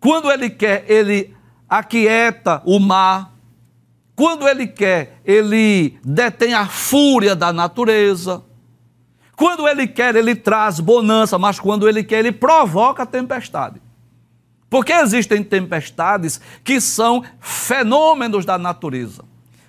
Quando 0.00 0.30
ele 0.30 0.50
quer, 0.50 0.84
ele 0.88 1.34
aquieta 1.68 2.62
o 2.64 2.78
mar. 2.78 3.32
Quando 4.16 4.46
ele 4.48 4.66
quer, 4.66 5.20
ele 5.24 5.98
detém 6.04 6.54
a 6.54 6.66
fúria 6.66 7.34
da 7.34 7.52
natureza. 7.52 8.42
Quando 9.36 9.66
ele 9.66 9.86
quer, 9.86 10.14
ele 10.14 10.34
traz 10.34 10.78
bonança, 10.78 11.38
mas 11.38 11.58
quando 11.58 11.88
ele 11.88 12.04
quer, 12.04 12.20
ele 12.20 12.32
provoca 12.32 13.04
tempestade. 13.04 13.82
Porque 14.70 14.92
existem 14.92 15.42
tempestades 15.42 16.40
que 16.62 16.80
são 16.80 17.24
fenômenos 17.40 18.44
da 18.44 18.58
natureza, 18.58 19.24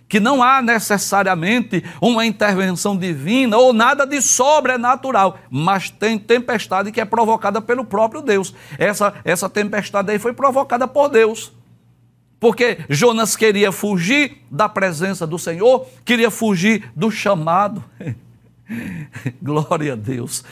que 0.07 0.19
não 0.19 0.41
há 0.43 0.61
necessariamente 0.61 1.83
uma 1.99 2.25
intervenção 2.25 2.95
divina 2.95 3.57
ou 3.57 3.73
nada 3.73 4.05
de 4.05 4.21
sobrenatural, 4.21 5.39
mas 5.49 5.89
tem 5.89 6.17
tempestade 6.17 6.91
que 6.91 7.01
é 7.01 7.05
provocada 7.05 7.61
pelo 7.61 7.85
próprio 7.85 8.21
Deus. 8.21 8.53
Essa, 8.77 9.13
essa 9.23 9.49
tempestade 9.49 10.11
aí 10.11 10.19
foi 10.19 10.33
provocada 10.33 10.87
por 10.87 11.09
Deus. 11.09 11.51
Porque 12.39 12.79
Jonas 12.89 13.35
queria 13.35 13.71
fugir 13.71 14.43
da 14.51 14.69
presença 14.69 15.25
do 15.25 15.39
Senhor, 15.39 15.87
queria 16.03 16.29
fugir 16.29 16.91
do 16.95 17.09
chamado. 17.09 17.83
Glória 19.41 19.93
a 19.93 19.95
Deus. 19.95 20.43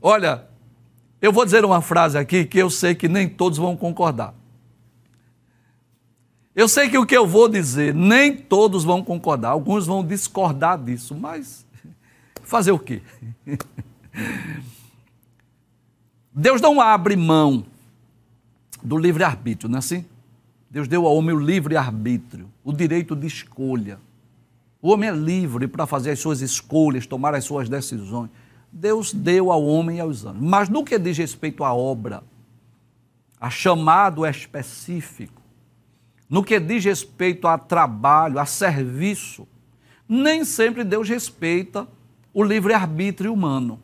Olha, 0.00 0.44
eu 1.20 1.32
vou 1.32 1.44
dizer 1.44 1.64
uma 1.64 1.82
frase 1.82 2.16
aqui 2.16 2.44
que 2.44 2.58
eu 2.58 2.70
sei 2.70 2.94
que 2.94 3.08
nem 3.08 3.28
todos 3.28 3.58
vão 3.58 3.76
concordar. 3.76 4.34
Eu 6.56 6.68
sei 6.68 6.88
que 6.88 6.96
o 6.96 7.04
que 7.04 7.14
eu 7.14 7.26
vou 7.26 7.50
dizer, 7.50 7.94
nem 7.94 8.34
todos 8.34 8.82
vão 8.82 9.04
concordar, 9.04 9.50
alguns 9.50 9.86
vão 9.86 10.02
discordar 10.02 10.82
disso, 10.82 11.14
mas 11.14 11.66
fazer 12.42 12.72
o 12.72 12.78
quê? 12.78 13.02
Deus 16.32 16.58
não 16.62 16.80
abre 16.80 17.14
mão 17.14 17.66
do 18.82 18.96
livre-arbítrio, 18.96 19.68
não 19.68 19.76
é 19.76 19.80
assim? 19.80 20.06
Deus 20.70 20.88
deu 20.88 21.06
ao 21.06 21.14
homem 21.14 21.36
o 21.36 21.38
livre-arbítrio, 21.38 22.50
o 22.64 22.72
direito 22.72 23.14
de 23.14 23.26
escolha. 23.26 23.98
O 24.80 24.90
homem 24.90 25.10
é 25.10 25.12
livre 25.12 25.68
para 25.68 25.86
fazer 25.86 26.12
as 26.12 26.20
suas 26.20 26.40
escolhas, 26.40 27.06
tomar 27.06 27.34
as 27.34 27.44
suas 27.44 27.68
decisões. 27.68 28.30
Deus 28.72 29.12
deu 29.12 29.52
ao 29.52 29.62
homem 29.62 29.98
e 29.98 30.00
aos 30.00 30.24
anjos. 30.24 30.40
Mas 30.40 30.70
no 30.70 30.84
que 30.84 30.98
diz 30.98 31.18
respeito 31.18 31.62
à 31.64 31.74
obra, 31.74 32.22
a 33.38 33.50
chamado 33.50 34.24
específico, 34.24 35.45
no 36.28 36.42
que 36.42 36.58
diz 36.58 36.84
respeito 36.84 37.46
a 37.46 37.56
trabalho, 37.56 38.38
a 38.38 38.46
serviço, 38.46 39.46
nem 40.08 40.44
sempre 40.44 40.84
Deus 40.84 41.08
respeita 41.08 41.86
o 42.32 42.42
livre-arbítrio 42.42 43.32
humano. 43.32 43.80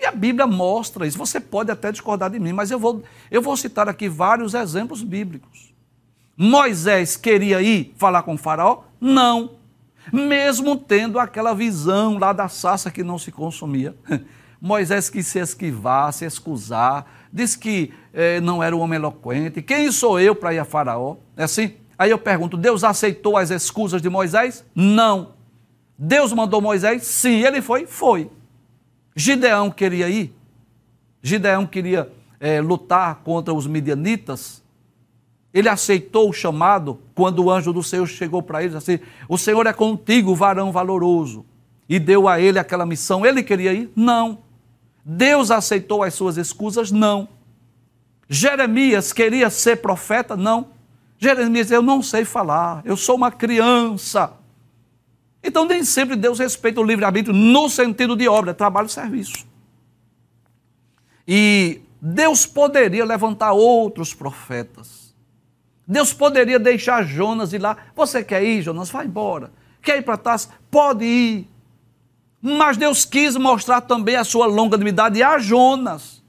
E 0.00 0.04
a 0.04 0.10
Bíblia 0.10 0.46
mostra 0.46 1.06
isso. 1.06 1.18
Você 1.18 1.40
pode 1.40 1.70
até 1.70 1.92
discordar 1.92 2.30
de 2.30 2.38
mim, 2.38 2.52
mas 2.52 2.70
eu 2.70 2.78
vou, 2.78 3.02
eu 3.30 3.40
vou 3.40 3.56
citar 3.56 3.88
aqui 3.88 4.08
vários 4.08 4.52
exemplos 4.54 5.02
bíblicos. 5.02 5.72
Moisés 6.36 7.16
queria 7.16 7.62
ir 7.62 7.94
falar 7.96 8.22
com 8.22 8.34
o 8.34 8.38
faraó? 8.38 8.82
Não 9.00 9.62
mesmo 10.10 10.76
tendo 10.76 11.18
aquela 11.18 11.54
visão 11.54 12.18
lá 12.18 12.32
da 12.32 12.48
sassa 12.48 12.90
que 12.90 13.04
não 13.04 13.18
se 13.18 13.30
consumia. 13.30 13.94
Moisés 14.60 15.10
quis 15.10 15.26
se 15.26 15.38
esquivar, 15.38 16.12
se 16.12 16.24
excusar, 16.24 17.04
disse 17.32 17.58
que 17.58 17.92
eh, 18.12 18.40
não 18.40 18.62
era 18.62 18.76
um 18.76 18.80
homem 18.80 18.96
eloquente. 18.96 19.62
Quem 19.62 19.90
sou 19.90 20.20
eu 20.20 20.34
para 20.34 20.52
ir 20.52 20.58
a 20.58 20.64
Faraó? 20.64 21.16
É 21.36 21.44
assim? 21.44 21.72
Aí 21.98 22.10
eu 22.10 22.18
pergunto: 22.18 22.56
Deus 22.56 22.84
aceitou 22.84 23.36
as 23.36 23.50
excusas 23.50 24.02
de 24.02 24.10
Moisés? 24.10 24.64
Não. 24.74 25.30
Deus 25.96 26.32
mandou 26.32 26.60
Moisés? 26.60 27.04
Sim. 27.04 27.44
Ele 27.44 27.62
foi? 27.62 27.86
Foi. 27.86 28.30
Gideão 29.16 29.70
queria 29.70 30.08
ir? 30.08 30.34
Gideão 31.22 31.66
queria 31.66 32.10
eh, 32.40 32.60
lutar 32.60 33.22
contra 33.24 33.54
os 33.54 33.66
midianitas? 33.66 34.62
Ele 35.54 35.68
aceitou 35.68 36.30
o 36.30 36.32
chamado 36.32 36.98
quando 37.14 37.44
o 37.44 37.50
anjo 37.50 37.72
do 37.72 37.82
Senhor 37.82 38.06
chegou 38.06 38.42
para 38.42 38.62
ele 38.62 38.76
assim: 38.76 38.98
O 39.28 39.38
Senhor 39.38 39.66
é 39.66 39.72
contigo, 39.72 40.34
varão 40.34 40.72
valoroso. 40.72 41.44
E 41.88 41.98
deu 41.98 42.26
a 42.26 42.40
ele 42.40 42.58
aquela 42.58 42.86
missão. 42.86 43.24
Ele 43.24 43.42
queria 43.42 43.72
ir? 43.72 43.90
Não. 43.94 44.38
Deus 45.04 45.50
aceitou 45.50 46.02
as 46.02 46.14
suas 46.14 46.36
escusas? 46.36 46.90
Não. 46.90 47.28
Jeremias 48.28 49.12
queria 49.12 49.50
ser 49.50 49.76
profeta? 49.76 50.36
Não. 50.36 50.68
Jeremias, 51.18 51.70
eu 51.70 51.82
não 51.82 52.02
sei 52.02 52.24
falar, 52.24 52.82
eu 52.84 52.96
sou 52.96 53.16
uma 53.16 53.30
criança. 53.30 54.32
Então, 55.42 55.64
nem 55.64 55.84
sempre 55.84 56.16
Deus 56.16 56.38
respeita 56.38 56.80
o 56.80 56.84
livre-arbítrio 56.84 57.34
no 57.34 57.68
sentido 57.68 58.16
de 58.16 58.28
obra, 58.28 58.54
trabalho 58.54 58.86
e 58.86 58.90
serviço. 58.90 59.46
E 61.26 61.80
Deus 62.00 62.46
poderia 62.46 63.04
levantar 63.04 63.52
outros 63.52 64.14
profetas 64.14 65.02
Deus 65.86 66.12
poderia 66.12 66.58
deixar 66.58 67.04
Jonas 67.04 67.52
ir 67.52 67.58
lá. 67.58 67.76
Você 67.94 68.22
quer 68.22 68.42
ir, 68.42 68.62
Jonas? 68.62 68.90
Vai 68.90 69.06
embora. 69.06 69.52
Quer 69.82 69.98
ir 69.98 70.02
para 70.02 70.16
Tarso? 70.16 70.48
Pode 70.70 71.04
ir. 71.04 71.48
Mas 72.42 72.76
Deus 72.76 73.04
quis 73.04 73.36
mostrar 73.36 73.82
também 73.82 74.16
a 74.16 74.24
sua 74.24 74.46
longanimidade 74.46 75.22
a 75.22 75.38
Jonas. 75.38 76.20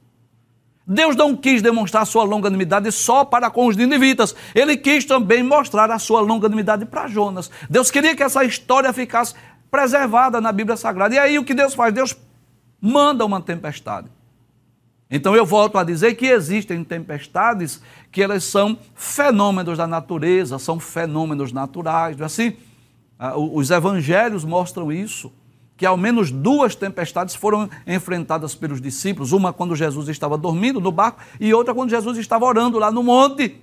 Deus 0.86 1.16
não 1.16 1.36
quis 1.36 1.62
demonstrar 1.62 2.06
sua 2.06 2.24
longanimidade 2.24 2.92
só 2.92 3.26
para 3.26 3.50
com 3.50 3.66
os 3.66 3.76
ninivitas. 3.76 4.36
Ele 4.54 4.78
quis 4.78 5.06
também 5.06 5.42
mostrar 5.42 5.90
a 5.90 5.98
sua 5.98 6.22
longanimidade 6.22 6.86
para 6.86 7.08
Jonas. 7.08 7.50
Deus 7.68 7.90
queria 7.90 8.16
que 8.16 8.22
essa 8.22 8.44
história 8.44 8.94
ficasse 8.94 9.34
preservada 9.72 10.40
na 10.40 10.52
Bíblia 10.52 10.78
Sagrada. 10.78 11.16
E 11.16 11.18
aí 11.18 11.40
o 11.40 11.44
que 11.44 11.56
Deus 11.56 11.74
faz? 11.74 11.92
Deus 11.92 12.16
manda 12.80 13.26
uma 13.26 13.42
tempestade. 13.42 14.08
Então 15.10 15.36
eu 15.36 15.46
volto 15.46 15.80
a 15.80 15.84
dizer 15.84 16.14
que 16.14 16.28
existem 16.28 16.84
tempestades 16.84 17.82
que 18.12 18.22
elas 18.22 18.44
são 18.44 18.78
fenômenos 18.94 19.80
da 19.80 19.88
natureza, 19.88 20.60
são 20.60 20.80
fenômenos 20.80 21.52
naturais. 21.52 22.20
É 22.20 22.24
assim, 22.24 22.56
ah, 23.18 23.36
os 23.36 23.72
evangelhos 23.72 24.46
mostram 24.46 24.92
isso 24.92 25.32
que 25.76 25.86
ao 25.86 25.98
menos 25.98 26.32
duas 26.32 26.76
tempestades 26.76 27.36
foram 27.36 27.70
enfrentadas 27.86 28.54
pelos 28.56 28.80
discípulos, 28.80 29.32
uma 29.32 29.52
quando 29.52 29.76
Jesus 29.76 30.08
estava 30.08 30.38
dormindo 30.38 30.80
no 30.80 30.92
barco 30.92 31.20
e 31.40 31.54
outra 31.54 31.74
quando 31.74 31.90
Jesus 31.90 32.18
estava 32.18 32.46
orando 32.46 32.78
lá 32.78 32.92
no 32.92 33.04
monte. 33.04 33.60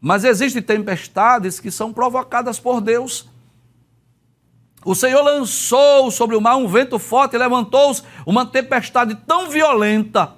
Mas 0.00 0.24
existem 0.24 0.60
tempestades 0.60 1.58
que 1.58 1.70
são 1.70 1.92
provocadas 1.92 2.58
por 2.58 2.80
Deus. 2.80 3.28
O 4.84 4.94
Senhor 4.94 5.22
lançou 5.22 6.10
sobre 6.10 6.36
o 6.36 6.40
mar 6.40 6.56
um 6.56 6.66
vento 6.66 6.98
forte 6.98 7.36
e 7.36 7.38
levantou-se 7.38 8.02
uma 8.26 8.44
tempestade 8.44 9.14
tão 9.14 9.48
violenta 9.48 10.34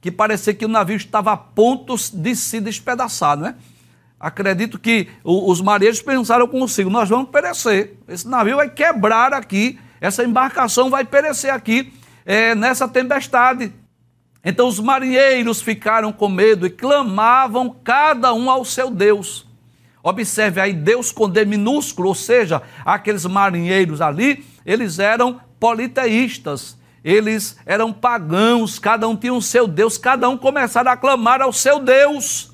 que 0.00 0.10
parecia 0.10 0.52
que 0.52 0.64
o 0.64 0.68
navio 0.68 0.96
estava 0.96 1.32
a 1.32 1.36
ponto 1.36 1.94
de 2.12 2.36
se 2.36 2.60
despedaçar, 2.60 3.38
não 3.38 3.46
é? 3.46 3.54
Acredito 4.18 4.78
que 4.78 5.08
os 5.22 5.60
marinheiros 5.60 6.02
pensaram 6.02 6.48
consigo: 6.48 6.90
nós 6.90 7.08
vamos 7.08 7.30
perecer, 7.30 7.98
esse 8.08 8.26
navio 8.26 8.56
vai 8.56 8.68
quebrar 8.68 9.32
aqui 9.32 9.78
essa 10.00 10.24
embarcação 10.24 10.90
vai 10.90 11.04
perecer 11.04 11.52
aqui 11.52 11.92
é, 12.24 12.54
nessa 12.54 12.88
tempestade. 12.88 13.72
Então 14.44 14.68
os 14.68 14.78
marinheiros 14.78 15.62
ficaram 15.62 16.12
com 16.12 16.28
medo 16.28 16.66
e 16.66 16.70
clamavam 16.70 17.74
cada 17.82 18.34
um 18.34 18.50
ao 18.50 18.64
seu 18.64 18.90
Deus. 18.90 19.46
Observe 20.02 20.60
aí, 20.60 20.74
Deus 20.74 21.10
com 21.10 21.28
D 21.28 21.46
minúsculo, 21.46 22.08
ou 22.08 22.14
seja, 22.14 22.60
aqueles 22.84 23.24
marinheiros 23.24 24.02
ali, 24.02 24.44
eles 24.66 24.98
eram 24.98 25.40
politeístas, 25.58 26.76
eles 27.02 27.56
eram 27.64 27.90
pagãos, 27.90 28.78
cada 28.78 29.08
um 29.08 29.16
tinha 29.16 29.32
um 29.32 29.40
seu 29.40 29.66
Deus, 29.66 29.96
cada 29.96 30.28
um 30.28 30.36
começaram 30.36 30.90
a 30.90 30.96
clamar 30.96 31.40
ao 31.40 31.54
seu 31.54 31.80
Deus. 31.80 32.52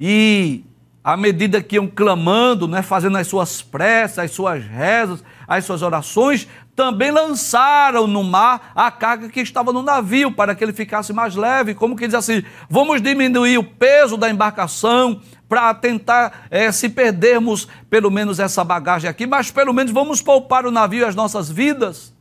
E 0.00 0.64
à 1.04 1.18
medida 1.18 1.62
que 1.62 1.76
iam 1.76 1.86
clamando, 1.86 2.66
né, 2.66 2.80
fazendo 2.80 3.18
as 3.18 3.26
suas 3.26 3.60
preces, 3.60 4.18
as 4.18 4.30
suas 4.30 4.64
rezas, 4.64 5.22
as 5.48 5.64
suas 5.64 5.80
orações, 5.80 6.46
também 6.76 7.10
lançaram 7.10 8.06
no 8.06 8.22
mar 8.22 8.70
a 8.74 8.90
carga 8.90 9.30
que 9.30 9.40
estava 9.40 9.72
no 9.72 9.82
navio, 9.82 10.30
para 10.30 10.54
que 10.54 10.62
ele 10.62 10.74
ficasse 10.74 11.10
mais 11.10 11.34
leve. 11.34 11.74
Como 11.74 11.96
que 11.96 12.06
diz 12.06 12.14
assim: 12.14 12.44
vamos 12.68 13.00
diminuir 13.00 13.56
o 13.56 13.64
peso 13.64 14.18
da 14.18 14.28
embarcação 14.28 15.22
para 15.48 15.72
tentar, 15.72 16.46
é, 16.50 16.70
se 16.70 16.90
perdermos 16.90 17.66
pelo 17.88 18.10
menos 18.10 18.38
essa 18.38 18.62
bagagem 18.62 19.08
aqui, 19.08 19.26
mas 19.26 19.50
pelo 19.50 19.72
menos 19.72 19.90
vamos 19.90 20.20
poupar 20.20 20.66
o 20.66 20.70
navio 20.70 21.00
e 21.00 21.04
as 21.04 21.14
nossas 21.14 21.50
vidas. 21.50 22.14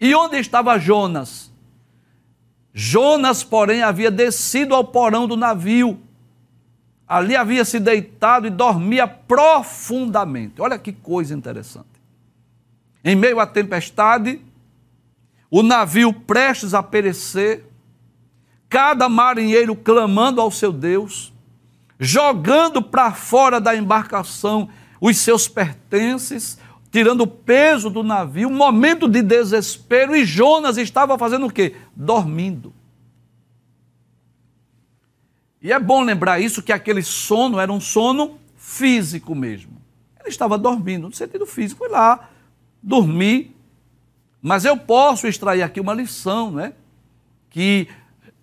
E 0.00 0.12
onde 0.14 0.36
estava 0.36 0.76
Jonas? 0.76 1.52
Jonas, 2.74 3.44
porém, 3.44 3.82
havia 3.82 4.10
descido 4.10 4.74
ao 4.74 4.84
porão 4.84 5.28
do 5.28 5.36
navio. 5.36 6.00
Ali 7.08 7.36
havia 7.36 7.64
se 7.64 7.78
deitado 7.78 8.48
e 8.48 8.50
dormia 8.50 9.06
profundamente. 9.06 10.60
Olha 10.60 10.76
que 10.76 10.92
coisa 10.92 11.32
interessante 11.32 11.95
em 13.06 13.14
meio 13.14 13.38
à 13.38 13.46
tempestade, 13.46 14.40
o 15.48 15.62
navio 15.62 16.12
prestes 16.12 16.74
a 16.74 16.82
perecer, 16.82 17.64
cada 18.68 19.08
marinheiro 19.08 19.76
clamando 19.76 20.40
ao 20.40 20.50
seu 20.50 20.72
Deus, 20.72 21.32
jogando 22.00 22.82
para 22.82 23.12
fora 23.12 23.60
da 23.60 23.76
embarcação 23.76 24.68
os 25.00 25.18
seus 25.18 25.46
pertences, 25.46 26.58
tirando 26.90 27.20
o 27.20 27.26
peso 27.28 27.88
do 27.88 28.02
navio, 28.02 28.48
um 28.48 28.56
momento 28.56 29.08
de 29.08 29.22
desespero, 29.22 30.16
e 30.16 30.24
Jonas 30.24 30.76
estava 30.76 31.16
fazendo 31.16 31.46
o 31.46 31.52
quê? 31.52 31.76
Dormindo. 31.94 32.74
E 35.62 35.72
é 35.72 35.78
bom 35.78 36.02
lembrar 36.02 36.40
isso, 36.40 36.60
que 36.60 36.72
aquele 36.72 37.04
sono 37.04 37.60
era 37.60 37.72
um 37.72 37.80
sono 37.80 38.36
físico 38.56 39.32
mesmo. 39.32 39.80
Ele 40.18 40.28
estava 40.28 40.58
dormindo, 40.58 41.06
no 41.06 41.14
sentido 41.14 41.46
físico, 41.46 41.78
foi 41.78 41.88
lá, 41.88 42.30
dormir. 42.86 43.52
Mas 44.40 44.64
eu 44.64 44.76
posso 44.76 45.26
extrair 45.26 45.62
aqui 45.62 45.80
uma 45.80 45.92
lição, 45.92 46.52
né? 46.52 46.72
Que 47.50 47.88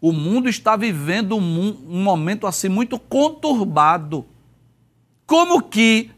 o 0.02 0.12
mundo 0.12 0.50
está 0.50 0.76
vivendo 0.76 1.38
um, 1.38 1.78
um 1.88 2.04
momento 2.04 2.46
assim 2.46 2.68
muito 2.68 3.00
conturbado. 3.00 4.26
Como 5.26 5.62
que 5.64 6.12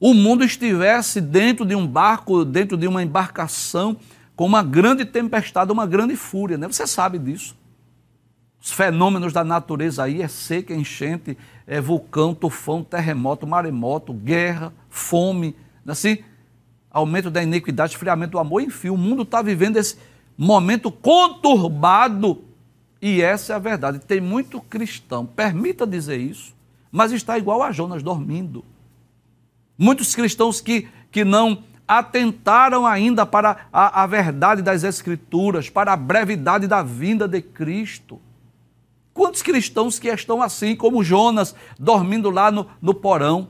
o 0.00 0.12
mundo 0.12 0.44
estivesse 0.44 1.20
dentro 1.20 1.64
de 1.64 1.76
um 1.76 1.86
barco, 1.86 2.44
dentro 2.44 2.76
de 2.76 2.88
uma 2.88 3.02
embarcação, 3.02 3.96
com 4.34 4.44
uma 4.44 4.62
grande 4.62 5.04
tempestade, 5.04 5.70
uma 5.70 5.86
grande 5.86 6.16
fúria, 6.16 6.58
né? 6.58 6.66
Você 6.66 6.86
sabe 6.86 7.18
disso. 7.18 7.56
Os 8.60 8.72
fenômenos 8.72 9.32
da 9.32 9.44
natureza 9.44 10.02
aí 10.02 10.20
é 10.20 10.26
seca, 10.26 10.74
enchente, 10.74 11.38
é 11.64 11.80
vulcão, 11.80 12.34
tufão, 12.34 12.82
terremoto, 12.82 13.46
maremoto, 13.46 14.12
guerra, 14.12 14.72
fome, 14.88 15.54
assim 15.86 16.18
aumento 16.96 17.30
da 17.30 17.42
iniquidade, 17.42 17.92
esfriamento 17.92 18.32
do 18.32 18.38
amor, 18.38 18.62
enfim, 18.62 18.88
o 18.88 18.96
mundo 18.96 19.22
está 19.22 19.42
vivendo 19.42 19.76
esse 19.76 19.98
momento 20.36 20.90
conturbado. 20.90 22.42
E 23.02 23.20
essa 23.20 23.52
é 23.52 23.56
a 23.56 23.58
verdade. 23.58 23.98
Tem 23.98 24.18
muito 24.18 24.60
cristão, 24.62 25.26
permita 25.26 25.86
dizer 25.86 26.18
isso, 26.18 26.54
mas 26.90 27.12
está 27.12 27.36
igual 27.36 27.62
a 27.62 27.70
Jonas 27.70 28.02
dormindo. 28.02 28.64
Muitos 29.76 30.14
cristãos 30.14 30.62
que, 30.62 30.88
que 31.10 31.22
não 31.22 31.62
atentaram 31.86 32.86
ainda 32.86 33.26
para 33.26 33.68
a, 33.70 34.02
a 34.02 34.06
verdade 34.06 34.62
das 34.62 34.82
Escrituras, 34.82 35.68
para 35.68 35.92
a 35.92 35.96
brevidade 35.96 36.66
da 36.66 36.82
vinda 36.82 37.28
de 37.28 37.42
Cristo. 37.42 38.18
Quantos 39.12 39.42
cristãos 39.42 39.98
que 39.98 40.08
estão 40.08 40.40
assim, 40.40 40.74
como 40.74 41.04
Jonas, 41.04 41.54
dormindo 41.78 42.30
lá 42.30 42.50
no, 42.50 42.66
no 42.80 42.94
porão? 42.94 43.48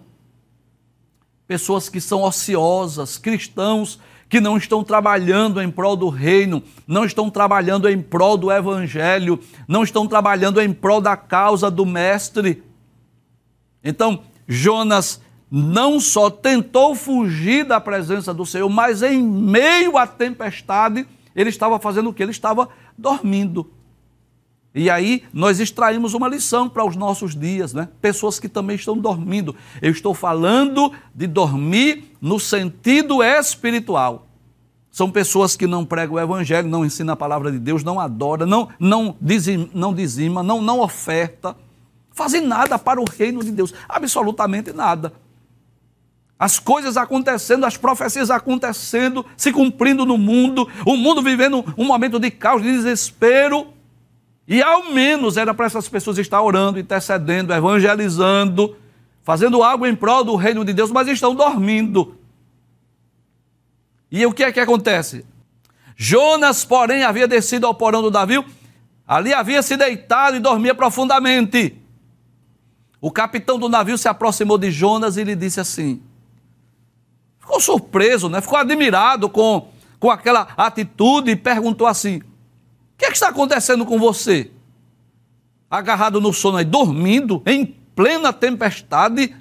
Pessoas 1.47 1.89
que 1.89 2.01
são 2.01 2.23
ociosas, 2.23 3.19
cristãos 3.19 3.99
que 4.29 4.41
não 4.41 4.57
estão 4.57 4.83
trabalhando 4.83 5.63
em 5.63 5.71
prol 5.71 5.97
do 5.97 6.09
reino, 6.09 6.63
não 6.87 7.05
estão 7.05 7.31
trabalhando 7.31 7.89
em 7.89 8.01
prol 8.01 8.37
do 8.37 8.51
evangelho, 8.51 9.39
não 9.69 9.85
estão 9.85 10.07
trabalhando 10.07 10.61
em 10.61 10.73
prol 10.73 11.01
da 11.01 11.17
causa 11.17 11.71
do 11.71 11.87
mestre. 11.87 12.63
Então, 13.85 14.23
Jonas 14.49 15.21
não 15.49 16.01
só 16.01 16.29
tentou 16.29 16.97
fugir 16.97 17.65
da 17.65 17.81
presença 17.81 18.35
do 18.35 18.45
Senhor, 18.45 18.69
mas 18.69 19.03
em 19.03 19.23
meio 19.23 19.97
à 19.97 20.07
tempestade, 20.07 21.07
ele 21.35 21.51
estava 21.51 21.79
fazendo 21.79 22.11
o 22.11 22.13
que? 22.13 22.23
Ele 22.23 22.33
estava 22.33 22.69
dormindo. 22.99 23.71
E 24.77 24.91
aí 24.91 25.23
nós 25.33 25.59
extraímos 25.59 26.13
uma 26.13 26.29
lição 26.29 26.69
para 26.69 26.85
os 26.85 26.95
nossos 26.95 27.35
dias, 27.35 27.73
né? 27.73 27.89
Pessoas 27.99 28.39
que 28.39 28.47
também 28.47 28.77
estão 28.77 28.95
dormindo. 28.99 29.57
Eu 29.81 29.91
estou 29.91 30.13
falando 30.13 30.93
de 31.15 31.27
dormir 31.27 32.15
no 32.21 32.39
sentido 32.39 33.23
espiritual. 33.23 34.27
São 34.91 35.11
pessoas 35.11 35.57
que 35.57 35.67
não 35.67 35.83
pregam 35.83 36.17
o 36.17 36.21
evangelho, 36.21 36.69
não 36.69 36.85
ensinam 36.85 37.15
a 37.15 37.17
palavra 37.17 37.51
de 37.51 37.59
Deus, 37.59 37.83
não 37.83 37.99
adoram, 37.99 38.47
não 38.47 38.69
não 38.79 39.17
dizima, 39.19 39.67
não, 39.73 39.95
dizima, 39.95 40.43
não, 40.43 40.61
não 40.61 40.81
oferta, 40.81 41.57
fazem 42.13 42.43
nada 42.43 42.79
para 42.79 43.01
o 43.01 43.05
reino 43.05 43.43
de 43.43 43.53
Deus, 43.53 43.73
absolutamente 43.89 44.75
nada. 44.75 45.15
As 46.39 46.59
coisas 46.59 46.99
acontecendo, 46.99 47.65
as 47.65 47.79
profecias 47.79 48.31
acontecendo, 48.31 49.25
se 49.39 49.51
cumprindo 49.53 50.05
no 50.05 50.19
mundo, 50.19 50.69
o 50.85 50.99
mundo 50.99 51.23
vivendo 51.23 51.65
um 51.79 51.87
momento 51.87 52.19
de 52.19 52.31
caos, 52.31 52.63
de 52.63 52.71
desespero, 52.71 53.69
e 54.49 54.63
ao 54.63 54.93
menos 54.93 55.37
era 55.37 55.53
para 55.53 55.67
essas 55.67 55.89
pessoas 55.89 56.19
estar 56.19 56.41
orando, 56.41 56.79
intercedendo, 56.79 57.53
evangelizando, 57.53 58.77
fazendo 59.23 59.63
algo 59.63 59.87
em 59.87 59.95
prol 59.95 60.23
do 60.23 60.37
reino 60.37 60.65
de 60.65 60.73
Deus, 60.73 60.91
mas 60.91 61.09
estão 61.09 61.35
dormindo. 61.35 62.17
E 64.11 64.25
o 64.25 64.33
que 64.33 64.45
é 64.45 64.53
que 64.53 64.61
acontece? 64.61 65.27
Jonas, 65.97 66.65
porém, 66.65 67.03
havia 67.03 67.27
descido 67.27 67.67
ao 67.67 67.75
porão 67.75 68.03
do 68.03 68.11
navio, 68.11 68.45
ali 69.07 69.35
havia 69.35 69.63
se 69.63 69.77
deitado 69.77 70.37
e 70.37 70.41
dormia 70.41 70.75
profundamente. 70.75 71.77
O 73.01 73.11
capitão 73.11 73.59
do 73.59 73.69
navio 73.69 73.99
se 73.99 74.09
aproximou 74.09 74.59
de 74.59 74.71
Jonas 74.71 75.17
e 75.17 75.25
lhe 75.25 75.35
disse 75.35 75.59
assim: 75.59 76.01
ficou 77.41 77.61
surpreso, 77.61 78.29
né? 78.29 78.41
ficou 78.41 78.59
admirado 78.59 79.29
com, 79.29 79.69
com 79.99 80.11
aquela 80.11 80.49
atitude 80.57 81.31
e 81.31 81.37
perguntou 81.37 81.87
assim: 81.87 82.21
o 82.97 82.99
que, 82.99 83.05
é 83.05 83.09
que 83.09 83.15
está 83.15 83.29
acontecendo 83.29 83.85
com 83.85 83.99
você? 83.99 84.51
Agarrado 85.71 86.19
no 86.19 86.33
sono 86.33 86.57
aí, 86.57 86.65
dormindo, 86.65 87.43
em 87.45 87.67
plena 87.95 88.33
tempestade. 88.33 89.37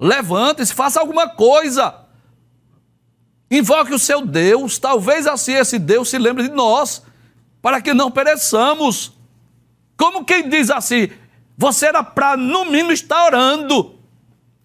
Levante-se, 0.00 0.74
faça 0.74 0.98
alguma 0.98 1.28
coisa. 1.28 1.94
Invoque 3.48 3.94
o 3.94 3.98
seu 4.00 4.26
Deus. 4.26 4.80
Talvez 4.80 5.28
assim 5.28 5.52
esse 5.52 5.78
Deus 5.78 6.08
se 6.08 6.18
lembre 6.18 6.48
de 6.48 6.54
nós, 6.54 7.04
para 7.62 7.80
que 7.80 7.94
não 7.94 8.10
pereçamos. 8.10 9.12
Como 9.96 10.24
quem 10.24 10.48
diz 10.48 10.68
assim, 10.68 11.08
você 11.56 11.86
era 11.86 12.02
para, 12.02 12.36
no 12.36 12.64
mínimo, 12.64 12.90
estar 12.90 13.26
orando. 13.26 13.94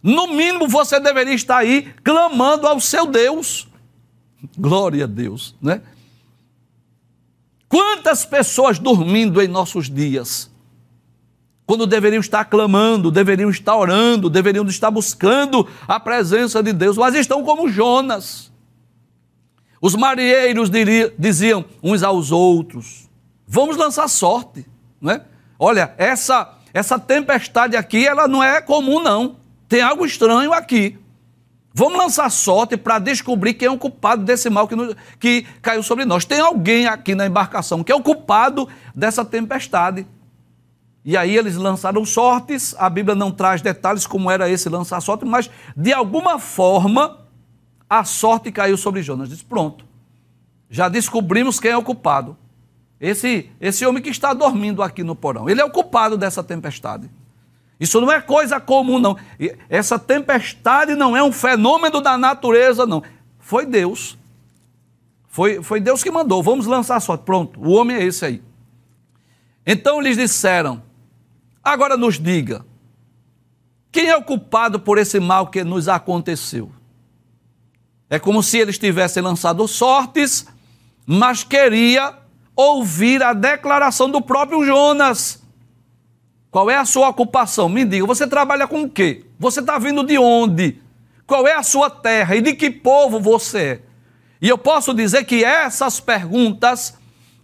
No 0.02 0.26
mínimo, 0.26 0.68
você 0.68 1.00
deveria 1.00 1.36
estar 1.36 1.58
aí 1.58 1.94
clamando 2.04 2.68
ao 2.68 2.80
seu 2.80 3.06
Deus. 3.06 3.68
Glória 4.58 5.04
a 5.04 5.08
Deus, 5.08 5.56
né? 5.62 5.84
Quantas 7.72 8.26
pessoas 8.26 8.78
dormindo 8.78 9.42
em 9.42 9.48
nossos 9.48 9.90
dias, 9.90 10.52
quando 11.66 11.88
deveriam 11.88 12.20
estar 12.20 12.44
clamando, 12.44 13.10
deveriam 13.10 13.50
estar 13.50 13.78
orando, 13.78 14.30
deveriam 14.30 14.66
estar 14.68 14.92
buscando 14.92 15.66
a 15.88 15.98
presença 15.98 16.62
de 16.62 16.74
Deus, 16.74 16.98
mas 16.98 17.16
estão 17.16 17.46
como 17.46 17.70
Jonas. 17.70 18.52
Os 19.82 19.96
marinheiros 19.96 20.70
diziam 21.18 21.64
uns 21.82 22.04
aos 22.04 22.30
outros: 22.30 23.10
Vamos 23.48 23.78
lançar 23.78 24.10
sorte, 24.10 24.66
né? 25.02 25.22
Olha, 25.58 25.96
essa 25.98 26.58
essa 26.74 27.00
tempestade 27.00 27.78
aqui, 27.78 28.06
ela 28.06 28.28
não 28.28 28.44
é 28.44 28.62
comum 28.62 29.02
não. 29.02 29.38
Tem 29.70 29.82
algo 29.82 30.06
estranho 30.06 30.52
aqui. 30.52 30.98
Vamos 31.74 31.98
lançar 31.98 32.30
sorte 32.30 32.76
para 32.76 33.00
descobrir 33.00 33.54
quem 33.54 33.68
é 33.68 33.72
o 33.72 33.78
culpado 33.78 34.24
desse 34.24 34.50
mal 34.50 34.68
que, 34.68 34.76
que 35.20 35.44
caiu 35.62 35.82
sobre 35.82 36.04
nós. 36.04 36.26
Tem 36.26 36.40
alguém 36.40 36.86
aqui 36.86 37.16
na 37.16 37.26
embarcação 37.26 37.84
que 37.84 37.92
é 37.92 37.96
o 37.96 38.02
culpado 38.02 38.68
dessa 38.94 39.24
tempestade. 39.24 40.06
E 41.04 41.18
aí 41.18 41.36
eles 41.36 41.56
lançaram 41.56 42.06
sortes, 42.06 42.76
a 42.78 42.90
Bíblia 42.90 43.16
não 43.16 43.32
traz 43.32 43.62
detalhes 43.62 44.06
como 44.06 44.30
era 44.30 44.50
esse 44.50 44.70
lançar 44.70 45.02
sorte, 45.02 45.26
mas 45.26 45.50
de 45.76 45.92
alguma 45.92 46.38
forma 46.38 47.18
a 47.90 48.04
sorte 48.04 48.52
caiu 48.52 48.78
sobre 48.78 49.02
Jonas. 49.02 49.30
Diz: 49.30 49.42
pronto, 49.42 49.86
já 50.70 50.90
descobrimos 50.90 51.60
quem 51.60 51.72
é 51.72 51.78
o 51.78 51.84
culpado. 51.84 52.38
Esse, 53.00 53.50
esse 53.60 53.84
homem 53.84 54.04
que 54.04 54.10
está 54.10 54.32
dormindo 54.32 54.84
aqui 54.84 55.04
no 55.04 55.16
porão, 55.16 55.50
ele 55.50 55.60
é 55.60 55.66
o 55.66 55.72
culpado 55.72 56.18
dessa 56.18 56.44
tempestade. 56.44 57.10
Isso 57.82 58.00
não 58.00 58.12
é 58.12 58.22
coisa 58.22 58.60
comum, 58.60 59.00
não. 59.00 59.18
Essa 59.68 59.98
tempestade 59.98 60.94
não 60.94 61.18
é 61.18 61.24
um 61.24 61.32
fenômeno 61.32 62.00
da 62.00 62.16
natureza, 62.16 62.86
não. 62.86 63.02
Foi 63.40 63.66
Deus. 63.66 64.16
Foi, 65.28 65.64
foi 65.64 65.80
Deus 65.80 66.04
que 66.04 66.12
mandou. 66.12 66.44
Vamos 66.44 66.68
lançar 66.68 67.00
sorte. 67.00 67.24
Pronto, 67.24 67.60
o 67.60 67.72
homem 67.72 67.98
é 67.98 68.04
esse 68.04 68.24
aí. 68.24 68.44
Então 69.66 70.00
lhes 70.00 70.16
disseram: 70.16 70.84
Agora 71.64 71.98
nos 71.98 72.20
diga, 72.20 72.64
quem 73.92 74.10
é 74.10 74.16
o 74.16 74.24
culpado 74.24 74.80
por 74.80 75.00
esse 75.00 75.20
mal 75.20 75.48
que 75.48 75.64
nos 75.64 75.88
aconteceu? 75.88 76.72
É 78.08 78.20
como 78.20 78.44
se 78.44 78.60
eles 78.60 78.78
tivessem 78.78 79.24
lançado 79.24 79.68
sortes, 79.68 80.46
mas 81.04 81.44
queria 81.44 82.14
ouvir 82.56 83.24
a 83.24 83.34
declaração 83.34 84.08
do 84.08 84.22
próprio 84.22 84.64
Jonas. 84.64 85.41
Qual 86.52 86.70
é 86.70 86.76
a 86.76 86.84
sua 86.84 87.08
ocupação? 87.08 87.70
Me 87.70 87.86
diga, 87.86 88.06
você 88.06 88.28
trabalha 88.28 88.68
com 88.68 88.84
o 88.84 88.90
quê? 88.90 89.26
Você 89.40 89.62
está 89.62 89.80
vindo 89.80 90.04
de 90.04 90.18
onde? 90.18 90.82
Qual 91.26 91.48
é 91.48 91.56
a 91.56 91.64
sua 91.64 91.90
terra 91.90 92.36
e 92.36 92.42
de 92.42 92.54
que 92.54 92.70
povo 92.70 93.22
você 93.22 93.60
é? 93.60 93.80
E 94.42 94.50
eu 94.50 94.58
posso 94.58 94.94
dizer 94.94 95.24
que 95.24 95.46
essas 95.46 96.02
perguntas 96.02 96.94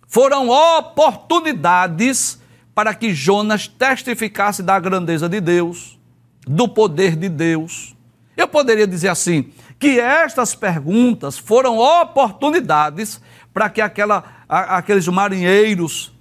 foram 0.09 0.49
oportunidades 0.49 2.41
para 2.75 2.93
que 2.93 3.13
Jonas 3.13 3.65
testificasse 3.65 4.61
da 4.61 4.77
grandeza 4.77 5.29
de 5.29 5.39
Deus, 5.39 5.97
do 6.45 6.67
poder 6.67 7.15
de 7.15 7.29
Deus. 7.29 7.95
Eu 8.35 8.47
poderia 8.47 8.85
dizer 8.85 9.07
assim, 9.07 9.51
que 9.79 9.99
estas 9.99 10.53
perguntas 10.53 11.37
foram 11.37 11.77
oportunidades 11.77 13.21
para 13.53 13.69
que 13.69 13.79
aquela, 13.79 14.23
aqueles 14.49 15.07
marinheiros 15.07 16.11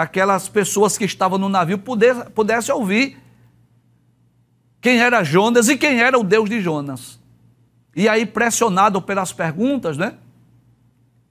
aquelas 0.00 0.48
pessoas 0.48 0.96
que 0.96 1.04
estavam 1.04 1.36
no 1.36 1.48
navio 1.48 1.76
pudessem 1.76 2.24
pudesse 2.30 2.72
ouvir 2.72 3.18
quem 4.80 4.98
era 4.98 5.22
Jonas 5.22 5.68
e 5.68 5.76
quem 5.76 6.00
era 6.00 6.18
o 6.18 6.24
Deus 6.24 6.48
de 6.48 6.58
Jonas. 6.58 7.20
E 7.94 8.08
aí, 8.08 8.24
pressionado 8.24 9.02
pelas 9.02 9.30
perguntas, 9.30 9.98
né? 9.98 10.14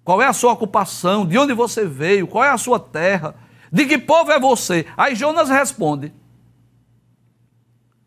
Qual 0.04 0.22
é 0.22 0.28
a 0.28 0.34
sua 0.34 0.54
ocupação? 0.54 1.26
De 1.26 1.36
onde 1.36 1.52
você 1.54 1.84
veio? 1.84 2.28
Qual 2.28 2.44
é 2.44 2.50
a 2.50 2.60
sua 2.60 2.80
terra? 2.80 3.34
De 3.72 3.88
que 3.88 3.98
povo 3.98 4.32
é 4.32 4.40
você? 4.40 4.86
Aí 4.96 5.16
Jonas 5.16 5.50
responde. 5.50 6.14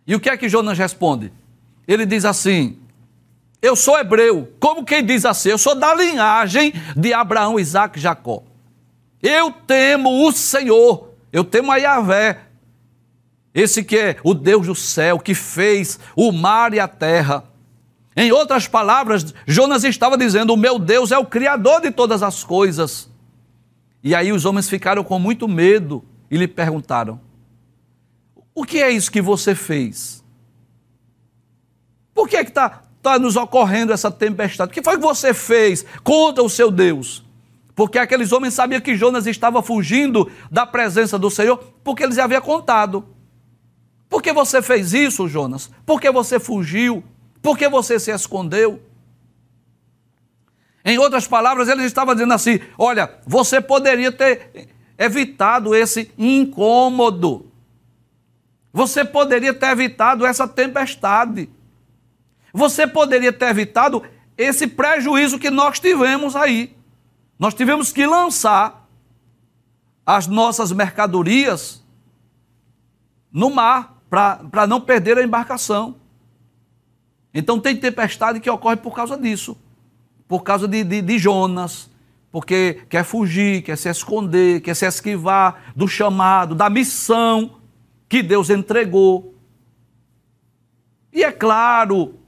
E 0.06 0.14
o 0.14 0.20
que 0.20 0.30
é 0.30 0.36
que 0.36 0.48
Jonas 0.48 0.78
responde? 0.78 1.32
Ele 1.88 2.06
diz 2.06 2.24
assim: 2.24 2.78
Eu 3.60 3.74
sou 3.74 3.98
hebreu. 3.98 4.52
Como 4.60 4.84
quem 4.84 5.04
diz 5.04 5.24
assim? 5.24 5.48
Eu 5.48 5.58
sou 5.58 5.74
da 5.74 5.92
linhagem 5.92 6.72
de 6.96 7.12
Abraão, 7.12 7.58
Isaac 7.58 7.98
e 7.98 8.02
Jacó. 8.02 8.44
Eu 9.22 9.52
temo 9.52 10.26
o 10.26 10.32
Senhor, 10.32 11.10
eu 11.32 11.44
temo 11.44 11.70
a 11.70 11.76
Yahvé, 11.76 12.40
esse 13.54 13.84
que 13.84 13.96
é 13.96 14.16
o 14.24 14.34
Deus 14.34 14.66
do 14.66 14.74
céu, 14.74 15.20
que 15.20 15.34
fez 15.34 16.00
o 16.16 16.32
mar 16.32 16.74
e 16.74 16.80
a 16.80 16.88
terra. 16.88 17.44
Em 18.16 18.32
outras 18.32 18.66
palavras, 18.66 19.32
Jonas 19.46 19.84
estava 19.84 20.18
dizendo: 20.18 20.52
O 20.52 20.56
meu 20.56 20.78
Deus 20.78 21.12
é 21.12 21.18
o 21.18 21.24
Criador 21.24 21.80
de 21.80 21.90
todas 21.90 22.22
as 22.22 22.42
coisas. 22.42 23.08
E 24.02 24.14
aí 24.14 24.32
os 24.32 24.44
homens 24.44 24.68
ficaram 24.68 25.04
com 25.04 25.18
muito 25.18 25.46
medo 25.46 26.04
e 26.30 26.36
lhe 26.36 26.48
perguntaram: 26.48 27.20
O 28.54 28.64
que 28.64 28.82
é 28.82 28.90
isso 28.90 29.12
que 29.12 29.22
você 29.22 29.54
fez? 29.54 30.24
Por 32.14 32.28
que 32.28 32.36
é 32.36 32.44
que 32.44 32.50
está 32.50 32.82
tá 33.00 33.18
nos 33.18 33.36
ocorrendo 33.36 33.92
essa 33.92 34.10
tempestade? 34.10 34.70
O 34.70 34.74
que 34.74 34.82
foi 34.82 34.96
que 34.96 35.02
você 35.02 35.32
fez 35.32 35.84
contra 36.02 36.42
o 36.42 36.50
seu 36.50 36.70
Deus? 36.70 37.24
Porque 37.82 37.98
aqueles 37.98 38.30
homens 38.30 38.54
sabiam 38.54 38.80
que 38.80 38.94
Jonas 38.94 39.26
estava 39.26 39.60
fugindo 39.60 40.30
da 40.48 40.64
presença 40.64 41.18
do 41.18 41.28
Senhor, 41.28 41.58
porque 41.82 42.04
eles 42.04 42.16
haviam 42.16 42.40
contado. 42.40 43.04
Por 44.08 44.22
que 44.22 44.32
você 44.32 44.62
fez 44.62 44.94
isso, 44.94 45.26
Jonas? 45.26 45.68
Por 45.84 46.00
que 46.00 46.08
você 46.08 46.38
fugiu? 46.38 47.02
Por 47.42 47.58
que 47.58 47.68
você 47.68 47.98
se 47.98 48.12
escondeu? 48.12 48.80
Em 50.84 50.96
outras 50.96 51.26
palavras, 51.26 51.66
eles 51.68 51.86
estavam 51.86 52.14
dizendo 52.14 52.32
assim: 52.32 52.60
olha, 52.78 53.18
você 53.26 53.60
poderia 53.60 54.12
ter 54.12 54.68
evitado 54.96 55.74
esse 55.74 56.08
incômodo. 56.16 57.50
Você 58.72 59.04
poderia 59.04 59.52
ter 59.52 59.70
evitado 59.70 60.24
essa 60.24 60.46
tempestade. 60.46 61.50
Você 62.52 62.86
poderia 62.86 63.32
ter 63.32 63.46
evitado 63.46 64.04
esse 64.38 64.68
prejuízo 64.68 65.36
que 65.36 65.50
nós 65.50 65.80
tivemos 65.80 66.36
aí. 66.36 66.80
Nós 67.38 67.54
tivemos 67.54 67.92
que 67.92 68.06
lançar 68.06 68.88
as 70.04 70.26
nossas 70.26 70.72
mercadorias 70.72 71.82
no 73.32 73.50
mar 73.50 74.02
para 74.10 74.66
não 74.66 74.80
perder 74.80 75.16
a 75.16 75.22
embarcação. 75.22 75.96
Então 77.32 77.58
tem 77.58 77.76
tempestade 77.76 78.40
que 78.40 78.50
ocorre 78.50 78.76
por 78.76 78.94
causa 78.94 79.16
disso, 79.16 79.56
por 80.28 80.42
causa 80.42 80.68
de, 80.68 80.84
de, 80.84 81.00
de 81.00 81.18
Jonas, 81.18 81.90
porque 82.30 82.82
quer 82.88 83.04
fugir, 83.04 83.62
quer 83.62 83.76
se 83.76 83.88
esconder, 83.88 84.60
quer 84.60 84.74
se 84.74 84.86
esquivar 84.86 85.72
do 85.74 85.88
chamado, 85.88 86.54
da 86.54 86.68
missão 86.68 87.58
que 88.08 88.22
Deus 88.22 88.50
entregou. 88.50 89.34
E 91.12 91.24
é 91.24 91.32
claro 91.32 92.21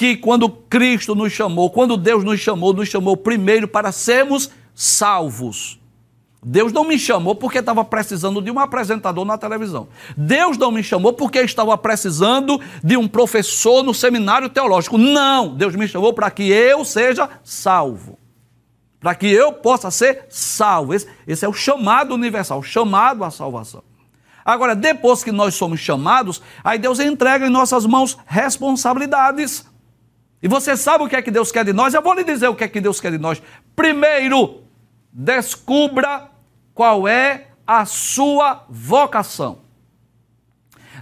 que 0.00 0.16
quando 0.16 0.48
Cristo 0.48 1.14
nos 1.14 1.30
chamou, 1.30 1.68
quando 1.68 1.94
Deus 1.94 2.24
nos 2.24 2.40
chamou, 2.40 2.72
nos 2.72 2.88
chamou 2.88 3.18
primeiro 3.18 3.68
para 3.68 3.92
sermos 3.92 4.50
salvos. 4.74 5.78
Deus 6.42 6.72
não 6.72 6.84
me 6.84 6.98
chamou 6.98 7.34
porque 7.34 7.58
estava 7.58 7.84
precisando 7.84 8.40
de 8.40 8.50
um 8.50 8.58
apresentador 8.58 9.26
na 9.26 9.36
televisão. 9.36 9.88
Deus 10.16 10.56
não 10.56 10.72
me 10.72 10.82
chamou 10.82 11.12
porque 11.12 11.40
estava 11.40 11.76
precisando 11.76 12.58
de 12.82 12.96
um 12.96 13.06
professor 13.06 13.82
no 13.82 13.92
seminário 13.92 14.48
teológico. 14.48 14.96
Não, 14.96 15.54
Deus 15.54 15.76
me 15.76 15.86
chamou 15.86 16.14
para 16.14 16.30
que 16.30 16.48
eu 16.48 16.82
seja 16.82 17.28
salvo. 17.44 18.18
Para 19.00 19.14
que 19.14 19.26
eu 19.26 19.52
possa 19.52 19.90
ser 19.90 20.24
salvo. 20.30 20.94
Esse, 20.94 21.06
esse 21.26 21.44
é 21.44 21.48
o 21.50 21.52
chamado 21.52 22.14
universal, 22.14 22.60
o 22.60 22.62
chamado 22.62 23.22
à 23.22 23.30
salvação. 23.30 23.82
Agora, 24.42 24.74
depois 24.74 25.22
que 25.22 25.30
nós 25.30 25.56
somos 25.56 25.78
chamados, 25.78 26.40
aí 26.64 26.78
Deus 26.78 27.00
entrega 27.00 27.46
em 27.46 27.50
nossas 27.50 27.84
mãos 27.84 28.16
responsabilidades. 28.24 29.68
E 30.42 30.48
você 30.48 30.76
sabe 30.76 31.04
o 31.04 31.08
que 31.08 31.16
é 31.16 31.22
que 31.22 31.30
Deus 31.30 31.52
quer 31.52 31.64
de 31.64 31.72
nós? 31.72 31.92
Eu 31.92 32.02
vou 32.02 32.14
lhe 32.14 32.24
dizer 32.24 32.48
o 32.48 32.54
que 32.54 32.64
é 32.64 32.68
que 32.68 32.80
Deus 32.80 33.00
quer 33.00 33.12
de 33.12 33.18
nós. 33.18 33.42
Primeiro, 33.76 34.62
descubra 35.12 36.30
qual 36.74 37.06
é 37.06 37.48
a 37.66 37.84
sua 37.84 38.64
vocação. 38.68 39.58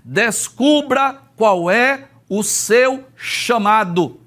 Descubra 0.05 1.21
qual 1.37 1.71
é 1.71 2.09
o 2.29 2.43
seu 2.43 3.05
chamado. 3.15 4.21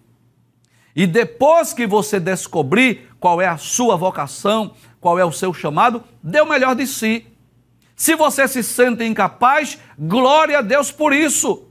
E 0.96 1.06
depois 1.06 1.74
que 1.74 1.86
você 1.86 2.20
descobrir 2.20 3.10
qual 3.20 3.42
é 3.42 3.48
a 3.48 3.58
sua 3.58 3.96
vocação, 3.96 4.74
qual 5.00 5.20
é 5.20 5.26
o 5.26 5.32
seu 5.32 5.54
chamado, 5.54 6.04
dê 6.24 6.42
o 6.42 6.46
melhor 6.46 6.76
de 6.76 6.88
si. 6.88 7.28
Se 7.96 8.16
você 8.16 8.48
se 8.48 8.64
sente 8.64 9.04
incapaz, 9.04 9.78
glória 9.98 10.60
a 10.60 10.62
Deus 10.62 10.92
por 10.92 11.14
isso. 11.14 11.68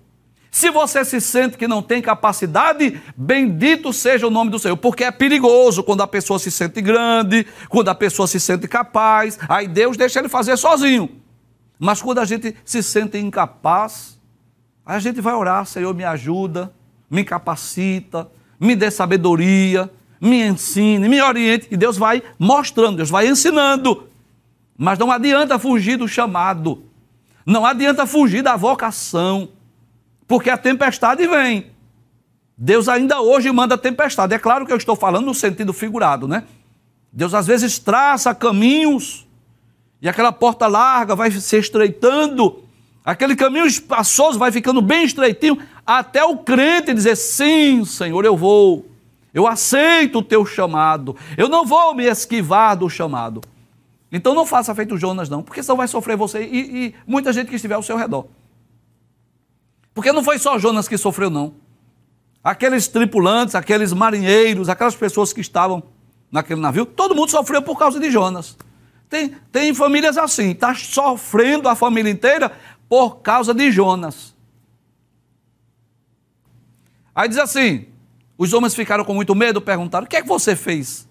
Se 0.51 0.71
você 0.71 1.05
se 1.05 1.21
sente 1.21 1.57
que 1.57 1.69
não 1.69 1.81
tem 1.81 2.03
capacidade, 2.03 3.01
bendito 3.17 3.93
seja 3.93 4.27
o 4.27 4.31
nome 4.31 4.51
do 4.51 4.59
Senhor, 4.59 4.77
porque 4.77 5.05
é 5.05 5.11
perigoso 5.11 5.83
quando 5.85 6.03
a 6.03 6.07
pessoa 6.09 6.39
se 6.39 6.51
sente 6.51 6.81
grande, 6.81 7.47
quando 7.69 7.89
a 7.89 7.95
pessoa 7.95 8.27
se 8.27 8.41
sente 8.41 8.67
capaz, 8.67 9.39
aí 9.49 9.69
Deus 9.69 9.97
deixa 9.97 10.19
ele 10.19 10.29
fazer 10.29 10.57
sozinho. 10.57 11.09
Mas 11.79 12.03
quando 12.03 12.19
a 12.19 12.25
gente 12.25 12.55
se 12.65 12.83
sente 12.83 13.17
incapaz, 13.17 14.19
a 14.85 14.99
gente 14.99 15.21
vai 15.21 15.35
orar, 15.35 15.65
Senhor, 15.67 15.95
me 15.95 16.05
ajuda, 16.05 16.73
me 17.09 17.23
capacita, 17.23 18.29
me 18.59 18.75
dê 18.75 18.91
sabedoria, 18.91 19.89
me 20.21 20.43
ensine, 20.43 21.09
me 21.09 21.23
oriente. 21.23 21.69
E 21.71 21.77
Deus 21.77 21.97
vai 21.97 22.23
mostrando, 22.39 22.97
Deus 22.97 23.09
vai 23.09 23.29
ensinando. 23.29 24.09
Mas 24.77 24.99
não 24.99 25.13
adianta 25.13 25.59
fugir 25.59 25.97
do 25.97 26.09
chamado. 26.09 26.85
Não 27.47 27.65
adianta 27.65 28.05
fugir 28.05 28.43
da 28.43 28.57
vocação. 28.57 29.49
Porque 30.31 30.49
a 30.49 30.57
tempestade 30.57 31.27
vem. 31.27 31.73
Deus 32.57 32.89
ainda 32.89 33.21
hoje 33.21 33.51
manda 33.51 33.77
tempestade. 33.77 34.33
É 34.33 34.39
claro 34.39 34.65
que 34.65 34.73
eu 34.73 34.77
estou 34.77 34.95
falando 34.95 35.27
no 35.27 35.35
sentido 35.35 35.73
figurado, 35.73 36.29
né? 36.29 36.45
Deus 37.13 37.35
às 37.35 37.49
vezes 37.49 37.81
traça 37.81 38.33
caminhos 38.33 39.27
e 40.01 40.09
aquela 40.09 40.31
porta 40.31 40.69
larga 40.69 41.17
vai 41.17 41.33
se 41.33 41.57
estreitando, 41.59 42.63
aquele 43.05 43.35
caminho 43.35 43.67
espaçoso 43.67 44.39
vai 44.39 44.53
ficando 44.53 44.81
bem 44.81 45.03
estreitinho, 45.03 45.59
até 45.85 46.23
o 46.23 46.37
crente 46.37 46.95
dizer: 46.95 47.17
Sim, 47.17 47.85
Senhor, 47.85 48.25
eu 48.25 48.37
vou, 48.37 48.87
eu 49.35 49.49
aceito 49.49 50.21
o 50.21 50.23
teu 50.23 50.47
chamado, 50.47 51.17
eu 51.37 51.49
não 51.49 51.67
vou 51.67 51.93
me 51.93 52.05
esquivar 52.05 52.77
do 52.77 52.89
chamado. 52.89 53.41
Então 54.13 54.33
não 54.33 54.47
faça 54.47 54.73
feito 54.77 54.97
Jonas, 54.97 55.29
não, 55.29 55.43
porque 55.43 55.61
senão 55.61 55.77
vai 55.77 55.89
sofrer 55.89 56.17
você 56.17 56.45
e, 56.45 56.87
e 56.87 56.95
muita 57.05 57.33
gente 57.33 57.49
que 57.49 57.57
estiver 57.57 57.75
ao 57.75 57.83
seu 57.83 57.97
redor. 57.97 58.27
Porque 59.95 60.13
não 60.13 60.23
foi 60.23 60.39
só 60.39 60.59
Jonas 60.59 60.89
que 60.89 60.97
sofreu, 60.97 61.31
não. 61.31 61.55
Aqueles 62.43 62.89
tripulantes, 62.89 63.55
aqueles 63.55 63.93
marinheiros, 63.93 64.69
aquelas 64.69 64.95
pessoas 64.95 65.33
que 65.33 65.41
estavam 65.41 65.83
naquele 66.31 66.61
navio, 66.61 66.87
todo 66.87 67.15
mundo 67.15 67.31
sofreu 67.31 67.61
por 67.61 67.79
causa 67.79 67.99
de 67.99 68.11
Jonas. 68.11 68.57
Tem, 69.09 69.35
tem 69.51 69.75
famílias 69.75 70.17
assim, 70.17 70.51
está 70.51 70.75
sofrendo 70.75 71.69
a 71.69 71.75
família 71.75 72.11
inteira 72.11 72.53
por 72.89 73.17
causa 73.17 73.53
de 73.53 73.71
Jonas. 73.71 74.35
Aí 77.15 77.29
diz 77.29 77.39
assim: 77.39 77.87
os 78.39 78.53
homens 78.53 78.75
ficaram 78.75 79.05
com 79.05 79.13
muito 79.13 79.35
medo, 79.35 79.61
perguntaram: 79.61 80.07
o 80.07 80.09
que 80.09 80.17
é 80.17 80.23
que 80.23 80.29
você 80.29 80.55
fez? 80.57 81.09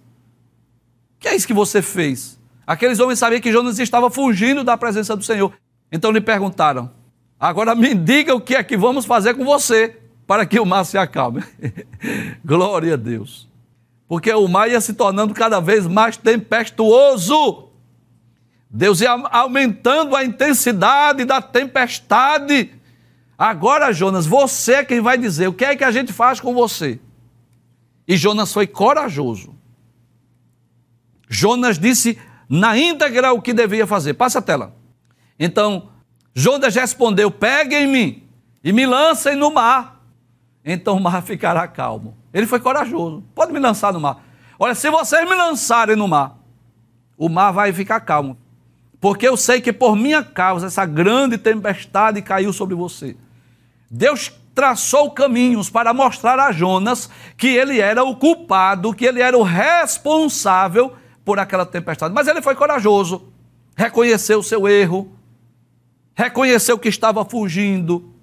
O 1.18 1.20
que 1.20 1.28
é 1.28 1.36
isso 1.36 1.46
que 1.46 1.54
você 1.54 1.82
fez? 1.82 2.40
Aqueles 2.66 3.00
homens 3.00 3.20
sabiam 3.20 3.42
que 3.42 3.52
Jonas 3.52 3.78
estava 3.80 4.10
fugindo 4.10 4.64
da 4.64 4.78
presença 4.78 5.16
do 5.16 5.24
Senhor. 5.24 5.54
Então 5.92 6.12
lhe 6.12 6.22
perguntaram: 6.22 6.92
agora 7.40 7.74
me 7.76 7.94
diga 7.94 8.36
o 8.36 8.42
que 8.42 8.56
é 8.56 8.64
que 8.64 8.76
vamos 8.76 9.06
fazer 9.06 9.34
com 9.36 9.46
você 9.46 9.98
para 10.28 10.46
que 10.46 10.60
o 10.60 10.66
mar 10.66 10.84
se 10.84 10.98
acalme. 10.98 11.44
Glória 12.44 12.94
a 12.94 12.98
Deus. 12.98 13.50
Porque 14.08 14.32
o 14.34 14.48
mar 14.48 14.70
ia 14.70 14.82
se 14.82 14.94
tornando 14.94 15.34
cada 15.34 15.60
vez 15.60 15.88
mais 15.88 16.18
tempestuoso. 16.18 17.70
Deus 18.70 19.02
ia 19.02 19.12
aumentando 19.12 20.16
a 20.16 20.24
intensidade 20.24 21.26
da 21.26 21.42
tempestade. 21.42 22.72
Agora, 23.38 23.92
Jonas, 23.92 24.26
você 24.26 24.74
é 24.74 24.86
quem 24.86 25.00
vai 25.00 25.18
dizer 25.18 25.48
o 25.48 25.54
que 25.54 25.66
é 25.66 25.76
que 25.76 25.84
a 25.84 25.92
gente 25.92 26.12
faz 26.12 26.40
com 26.40 26.54
você. 26.54 27.00
E 28.08 28.18
Jonas 28.18 28.52
foi 28.52 28.68
corajoso. 28.68 29.56
Jonas 31.30 31.80
disse 31.80 32.20
na 32.50 32.78
íntegra 32.78 33.32
o 33.32 33.42
que 33.42 33.54
devia 33.54 33.88
fazer. 33.88 34.16
Passa 34.16 34.40
a 34.40 34.42
tela. 34.42 34.76
Então, 35.40 35.90
Jonas 36.34 36.76
respondeu: 36.76 37.30
Peguem-me 37.32 38.28
e 38.64 38.72
me 38.72 38.86
lancem 38.86 39.36
no 39.36 39.52
mar. 39.52 40.04
Então 40.64 40.98
o 40.98 41.00
mar 41.00 41.22
ficará 41.24 41.68
calmo. 41.68 42.18
Ele 42.34 42.46
foi 42.46 42.60
corajoso. 42.60 43.24
Pode 43.34 43.52
me 43.52 43.60
lançar 43.60 43.92
no 43.94 44.00
mar. 44.00 44.24
Olha, 44.58 44.76
se 44.76 44.90
vocês 44.90 45.28
me 45.28 45.36
lançarem 45.36 45.96
no 45.96 46.08
mar, 46.08 46.38
o 47.18 47.30
mar 47.30 47.52
vai 47.52 47.72
ficar 47.74 48.00
calmo 48.02 48.38
porque 49.00 49.28
eu 49.28 49.38
sei 49.38 49.62
que 49.62 49.72
por 49.72 49.96
minha 49.96 50.24
causa 50.24 50.68
essa 50.68 50.86
grande 50.86 51.38
tempestade 51.38 52.22
caiu 52.22 52.52
sobre 52.52 52.76
você. 52.76 53.16
Deus 53.90 54.32
traçou 54.54 55.12
caminhos 55.12 55.70
para 55.70 55.94
mostrar 55.94 56.38
a 56.38 56.52
Jonas 56.52 57.10
que 57.38 57.48
ele 57.48 57.80
era 57.80 58.04
o 58.04 58.16
culpado, 58.16 58.94
que 58.94 59.06
ele 59.06 59.22
era 59.22 59.38
o 59.38 59.44
responsável 59.44 60.94
por 61.24 61.40
aquela 61.40 61.66
tempestade. 61.66 62.14
Mas 62.14 62.28
ele 62.28 62.42
foi 62.42 62.56
corajoso, 62.56 63.32
reconheceu 63.76 64.40
o 64.40 64.44
seu 64.44 64.68
erro, 64.68 65.10
reconheceu 66.20 66.78
que 66.78 66.90
estava 66.90 67.24
fugindo. 67.24 68.14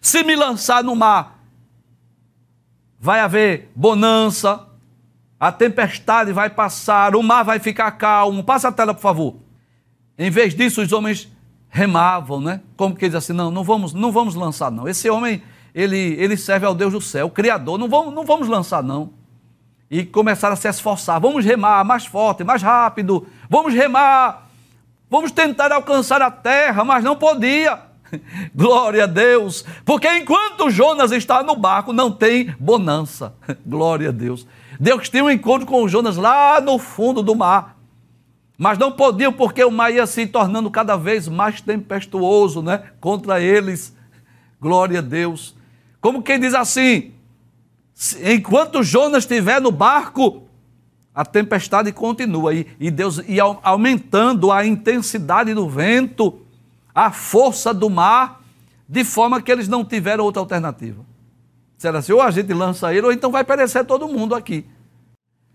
Se 0.00 0.24
me 0.24 0.34
lançar 0.34 0.82
no 0.82 0.96
mar, 0.96 1.44
vai 2.98 3.20
haver 3.20 3.70
bonança, 3.76 4.66
a 5.38 5.52
tempestade 5.52 6.32
vai 6.32 6.48
passar, 6.48 7.14
o 7.14 7.22
mar 7.22 7.42
vai 7.42 7.58
ficar 7.58 7.90
calmo. 7.92 8.42
Passa 8.42 8.68
a 8.68 8.72
tela, 8.72 8.94
por 8.94 9.02
favor. 9.02 9.36
Em 10.16 10.30
vez 10.30 10.54
disso, 10.54 10.80
os 10.80 10.94
homens 10.94 11.30
remavam, 11.68 12.40
né? 12.40 12.62
Como 12.74 12.96
que 12.96 13.06
diz 13.06 13.16
assim, 13.16 13.34
não, 13.34 13.50
não 13.50 13.62
vamos, 13.62 13.92
não 13.92 14.10
vamos 14.10 14.34
lançar 14.34 14.70
não. 14.70 14.88
Esse 14.88 15.10
homem, 15.10 15.42
ele, 15.74 16.16
ele 16.18 16.38
serve 16.38 16.64
ao 16.64 16.74
Deus 16.74 16.94
do 16.94 17.02
céu, 17.02 17.26
o 17.26 17.30
Criador, 17.30 17.76
não 17.76 17.88
vamos, 17.88 18.14
não 18.14 18.24
vamos 18.24 18.48
lançar 18.48 18.82
não. 18.82 19.12
E 19.90 20.06
começaram 20.06 20.54
a 20.54 20.56
se 20.56 20.68
esforçar, 20.68 21.20
vamos 21.20 21.44
remar 21.44 21.84
mais 21.84 22.06
forte, 22.06 22.44
mais 22.44 22.62
rápido, 22.62 23.26
vamos 23.50 23.74
remar, 23.74 24.41
vamos 25.12 25.30
tentar 25.30 25.70
alcançar 25.70 26.22
a 26.22 26.30
terra, 26.30 26.82
mas 26.86 27.04
não 27.04 27.14
podia. 27.14 27.78
Glória 28.56 29.04
a 29.04 29.06
Deus, 29.06 29.62
porque 29.84 30.08
enquanto 30.16 30.70
Jonas 30.70 31.12
está 31.12 31.42
no 31.42 31.54
barco, 31.54 31.92
não 31.92 32.10
tem 32.10 32.54
bonança. 32.58 33.34
Glória 33.66 34.08
a 34.08 34.12
Deus. 34.12 34.46
Deus 34.80 35.10
tem 35.10 35.20
um 35.20 35.30
encontro 35.30 35.66
com 35.66 35.86
Jonas 35.86 36.16
lá 36.16 36.62
no 36.62 36.78
fundo 36.78 37.22
do 37.22 37.34
mar. 37.34 37.76
Mas 38.56 38.78
não 38.78 38.90
podiam 38.90 39.32
porque 39.32 39.62
o 39.62 39.70
mar 39.70 39.92
ia 39.92 40.06
se 40.06 40.26
tornando 40.26 40.70
cada 40.70 40.96
vez 40.96 41.28
mais 41.28 41.60
tempestuoso 41.60 42.62
né, 42.62 42.82
contra 42.98 43.38
eles. 43.38 43.94
Glória 44.58 45.00
a 45.00 45.02
Deus. 45.02 45.54
Como 46.00 46.22
quem 46.22 46.40
diz 46.40 46.54
assim: 46.54 47.12
enquanto 48.24 48.82
Jonas 48.82 49.24
estiver 49.24 49.60
no 49.60 49.70
barco, 49.70 50.48
a 51.14 51.24
tempestade 51.24 51.92
continua. 51.92 52.54
E, 52.54 52.66
e 52.80 52.90
Deus 52.90 53.18
ia 53.26 53.42
aumentando 53.62 54.50
a 54.50 54.64
intensidade 54.64 55.52
do 55.54 55.68
vento, 55.68 56.40
a 56.94 57.10
força 57.10 57.72
do 57.74 57.90
mar, 57.90 58.42
de 58.88 59.04
forma 59.04 59.40
que 59.40 59.52
eles 59.52 59.68
não 59.68 59.84
tiveram 59.84 60.24
outra 60.24 60.40
alternativa. 60.40 61.04
Será 61.76 61.98
assim: 61.98 62.12
ou 62.12 62.22
a 62.22 62.30
gente 62.30 62.52
lança 62.52 62.94
ele, 62.94 63.06
ou 63.06 63.12
então 63.12 63.30
vai 63.30 63.44
perecer 63.44 63.84
todo 63.84 64.08
mundo 64.08 64.34
aqui. 64.34 64.64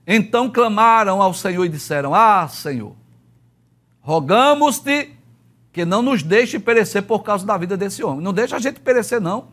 Então 0.06 0.50
clamaram 0.50 1.22
ao 1.22 1.34
Senhor 1.34 1.66
e 1.66 1.70
disseram: 1.70 2.14
Ah, 2.14 2.48
Senhor, 2.48 2.96
rogamos-te 4.02 5.12
que 5.74 5.86
não 5.86 6.02
nos 6.02 6.24
deixe 6.24 6.60
perecer 6.60 7.04
por 7.04 7.24
causa 7.24 7.46
da 7.46 7.58
vida 7.58 7.76
desse 7.76 8.04
homem. 8.04 8.22
Não 8.22 8.34
deixa 8.34 8.56
a 8.56 8.60
gente 8.60 8.80
perecer, 8.80 9.20
não. 9.20 9.50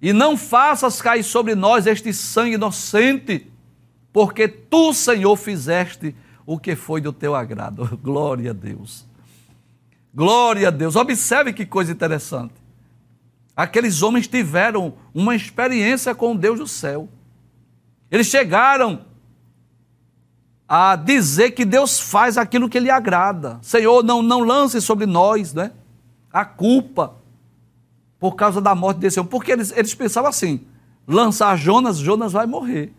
E 0.00 0.12
não 0.12 0.36
faças 0.36 1.00
cair 1.00 1.22
sobre 1.22 1.54
nós 1.54 1.86
este 1.86 2.12
sangue 2.12 2.54
inocente, 2.54 3.51
porque 4.12 4.46
tu, 4.46 4.92
Senhor, 4.92 5.36
fizeste 5.36 6.14
o 6.44 6.58
que 6.58 6.76
foi 6.76 7.00
do 7.00 7.12
teu 7.12 7.34
agrado. 7.34 7.96
Glória 8.02 8.50
a 8.50 8.54
Deus. 8.54 9.06
Glória 10.14 10.68
a 10.68 10.70
Deus. 10.70 10.96
Observe 10.96 11.52
que 11.52 11.64
coisa 11.64 11.92
interessante. 11.92 12.54
Aqueles 13.56 14.02
homens 14.02 14.26
tiveram 14.28 14.94
uma 15.14 15.34
experiência 15.34 16.14
com 16.14 16.36
Deus 16.36 16.58
do 16.58 16.66
céu. 16.66 17.08
Eles 18.10 18.26
chegaram 18.26 19.06
a 20.68 20.96
dizer 20.96 21.52
que 21.52 21.64
Deus 21.64 22.00
faz 22.00 22.36
aquilo 22.36 22.68
que 22.68 22.80
lhe 22.80 22.90
agrada. 22.90 23.58
Senhor, 23.62 24.02
não, 24.02 24.22
não 24.22 24.40
lance 24.40 24.80
sobre 24.80 25.06
nós 25.06 25.52
né, 25.54 25.72
a 26.32 26.44
culpa 26.44 27.14
por 28.18 28.36
causa 28.36 28.60
da 28.60 28.74
morte 28.74 28.98
desse 28.98 29.18
homem. 29.18 29.30
Porque 29.30 29.52
eles, 29.52 29.72
eles 29.76 29.94
pensavam 29.94 30.30
assim: 30.30 30.66
lançar 31.06 31.56
Jonas, 31.56 31.98
Jonas 31.98 32.32
vai 32.32 32.46
morrer. 32.46 32.92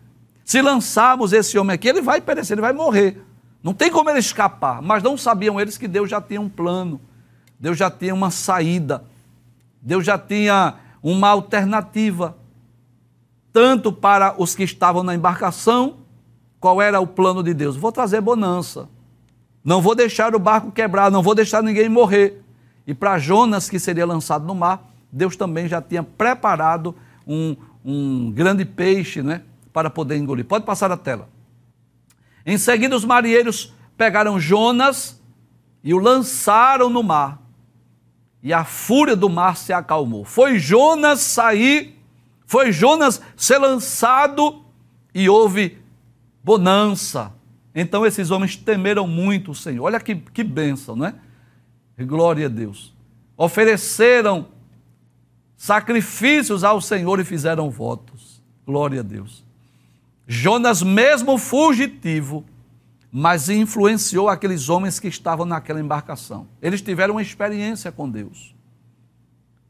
Se 0.44 0.60
lançarmos 0.60 1.32
esse 1.32 1.58
homem 1.58 1.74
aqui, 1.74 1.88
ele 1.88 2.02
vai 2.02 2.20
perecer, 2.20 2.54
ele 2.54 2.60
vai 2.60 2.72
morrer. 2.72 3.24
Não 3.62 3.72
tem 3.72 3.90
como 3.90 4.10
ele 4.10 4.18
escapar. 4.18 4.82
Mas 4.82 5.02
não 5.02 5.16
sabiam 5.16 5.58
eles 5.58 5.78
que 5.78 5.88
Deus 5.88 6.10
já 6.10 6.20
tinha 6.20 6.40
um 6.40 6.48
plano, 6.48 7.00
Deus 7.58 7.78
já 7.78 7.90
tinha 7.90 8.14
uma 8.14 8.30
saída, 8.30 9.04
Deus 9.80 10.04
já 10.04 10.18
tinha 10.18 10.74
uma 11.02 11.28
alternativa, 11.28 12.36
tanto 13.52 13.92
para 13.92 14.34
os 14.36 14.54
que 14.54 14.64
estavam 14.64 15.02
na 15.02 15.14
embarcação, 15.14 15.98
qual 16.60 16.80
era 16.80 17.00
o 17.00 17.06
plano 17.06 17.42
de 17.42 17.54
Deus? 17.54 17.76
Vou 17.76 17.92
trazer 17.92 18.20
bonança. 18.20 18.88
Não 19.64 19.80
vou 19.80 19.94
deixar 19.94 20.34
o 20.34 20.38
barco 20.38 20.70
quebrar, 20.70 21.10
não 21.10 21.22
vou 21.22 21.34
deixar 21.34 21.62
ninguém 21.62 21.88
morrer. 21.88 22.42
E 22.86 22.92
para 22.92 23.18
Jonas, 23.18 23.70
que 23.70 23.78
seria 23.78 24.04
lançado 24.04 24.44
no 24.44 24.54
mar, 24.54 24.90
Deus 25.10 25.36
também 25.36 25.68
já 25.68 25.80
tinha 25.80 26.02
preparado 26.02 26.94
um, 27.26 27.56
um 27.84 28.30
grande 28.30 28.64
peixe 28.64 29.22
né, 29.22 29.42
para 29.74 29.90
poder 29.90 30.16
engolir. 30.16 30.44
Pode 30.44 30.64
passar 30.64 30.92
a 30.92 30.96
tela. 30.96 31.28
Em 32.46 32.56
seguida, 32.56 32.94
os 32.94 33.04
marinheiros 33.04 33.74
pegaram 33.96 34.38
Jonas 34.38 35.20
e 35.82 35.92
o 35.92 35.98
lançaram 35.98 36.88
no 36.88 37.02
mar. 37.02 37.42
E 38.40 38.52
a 38.52 38.64
fúria 38.64 39.16
do 39.16 39.28
mar 39.28 39.56
se 39.56 39.72
acalmou. 39.72 40.24
Foi 40.24 40.60
Jonas 40.60 41.20
sair, 41.20 41.98
foi 42.46 42.70
Jonas 42.70 43.20
ser 43.36 43.58
lançado 43.58 44.64
e 45.12 45.28
houve 45.28 45.78
bonança. 46.42 47.32
Então 47.74 48.06
esses 48.06 48.30
homens 48.30 48.54
temeram 48.54 49.08
muito 49.08 49.50
o 49.50 49.54
Senhor. 49.54 49.84
Olha 49.84 49.98
que, 49.98 50.14
que 50.14 50.44
bênção, 50.44 50.94
não 50.94 51.06
é? 51.06 51.14
Glória 52.04 52.46
a 52.46 52.48
Deus. 52.48 52.94
ofereceram 53.36 54.46
sacrifícios 55.56 56.62
ao 56.62 56.80
Senhor 56.80 57.18
e 57.18 57.24
fizeram 57.24 57.70
votos. 57.70 58.40
Glória 58.64 59.00
a 59.00 59.02
Deus. 59.02 59.43
Jonas, 60.26 60.82
mesmo 60.82 61.36
fugitivo, 61.38 62.44
mas 63.10 63.48
influenciou 63.48 64.28
aqueles 64.28 64.68
homens 64.68 64.98
que 64.98 65.08
estavam 65.08 65.46
naquela 65.46 65.80
embarcação. 65.80 66.48
Eles 66.60 66.82
tiveram 66.82 67.14
uma 67.14 67.22
experiência 67.22 67.92
com 67.92 68.10
Deus. 68.10 68.54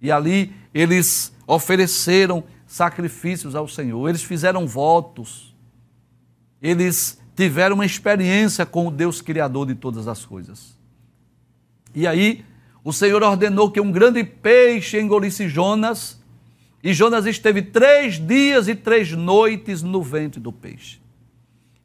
E 0.01 0.11
ali 0.11 0.55
eles 0.73 1.35
ofereceram 1.47 2.45
sacrifícios 2.67 3.55
ao 3.55 3.69
Senhor, 3.69 4.09
eles 4.09 4.23
fizeram 4.23 4.67
votos, 4.67 5.55
eles 6.61 7.21
tiveram 7.37 7.75
uma 7.75 7.87
experiência 7.87 8.65
com 8.65 8.87
o 8.87 8.91
Deus 8.91 9.21
Criador 9.21 9.67
de 9.67 9.75
todas 9.75 10.09
as 10.09 10.25
coisas. 10.25 10.79
E 11.95 12.07
aí, 12.07 12.45
o 12.83 12.93
Senhor 12.93 13.23
ordenou 13.23 13.71
que 13.71 13.81
um 13.81 13.93
grande 13.93 14.25
peixe 14.25 15.01
engolisse 15.01 15.49
Jonas, 15.49 16.21
e 16.85 16.93
Jonas 16.93 17.25
esteve 17.25 17.63
três 17.63 18.19
dias 18.19 18.69
e 18.69 18.75
três 18.75 19.11
noites 19.11 19.83
no 19.83 20.03
ventre 20.03 20.39
do 20.39 20.53
peixe. 20.53 21.01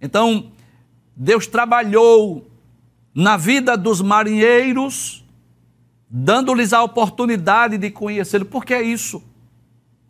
Então, 0.01 0.51
Deus 1.15 1.47
trabalhou 1.47 2.51
na 3.15 3.37
vida 3.37 3.77
dos 3.77 4.01
marinheiros, 4.01 5.25
dando-lhes 6.09 6.73
a 6.73 6.83
oportunidade 6.83 7.77
de 7.77 7.89
conhecê-lo, 7.89 8.43
porque 8.43 8.73
é 8.73 8.81
isso. 8.81 9.23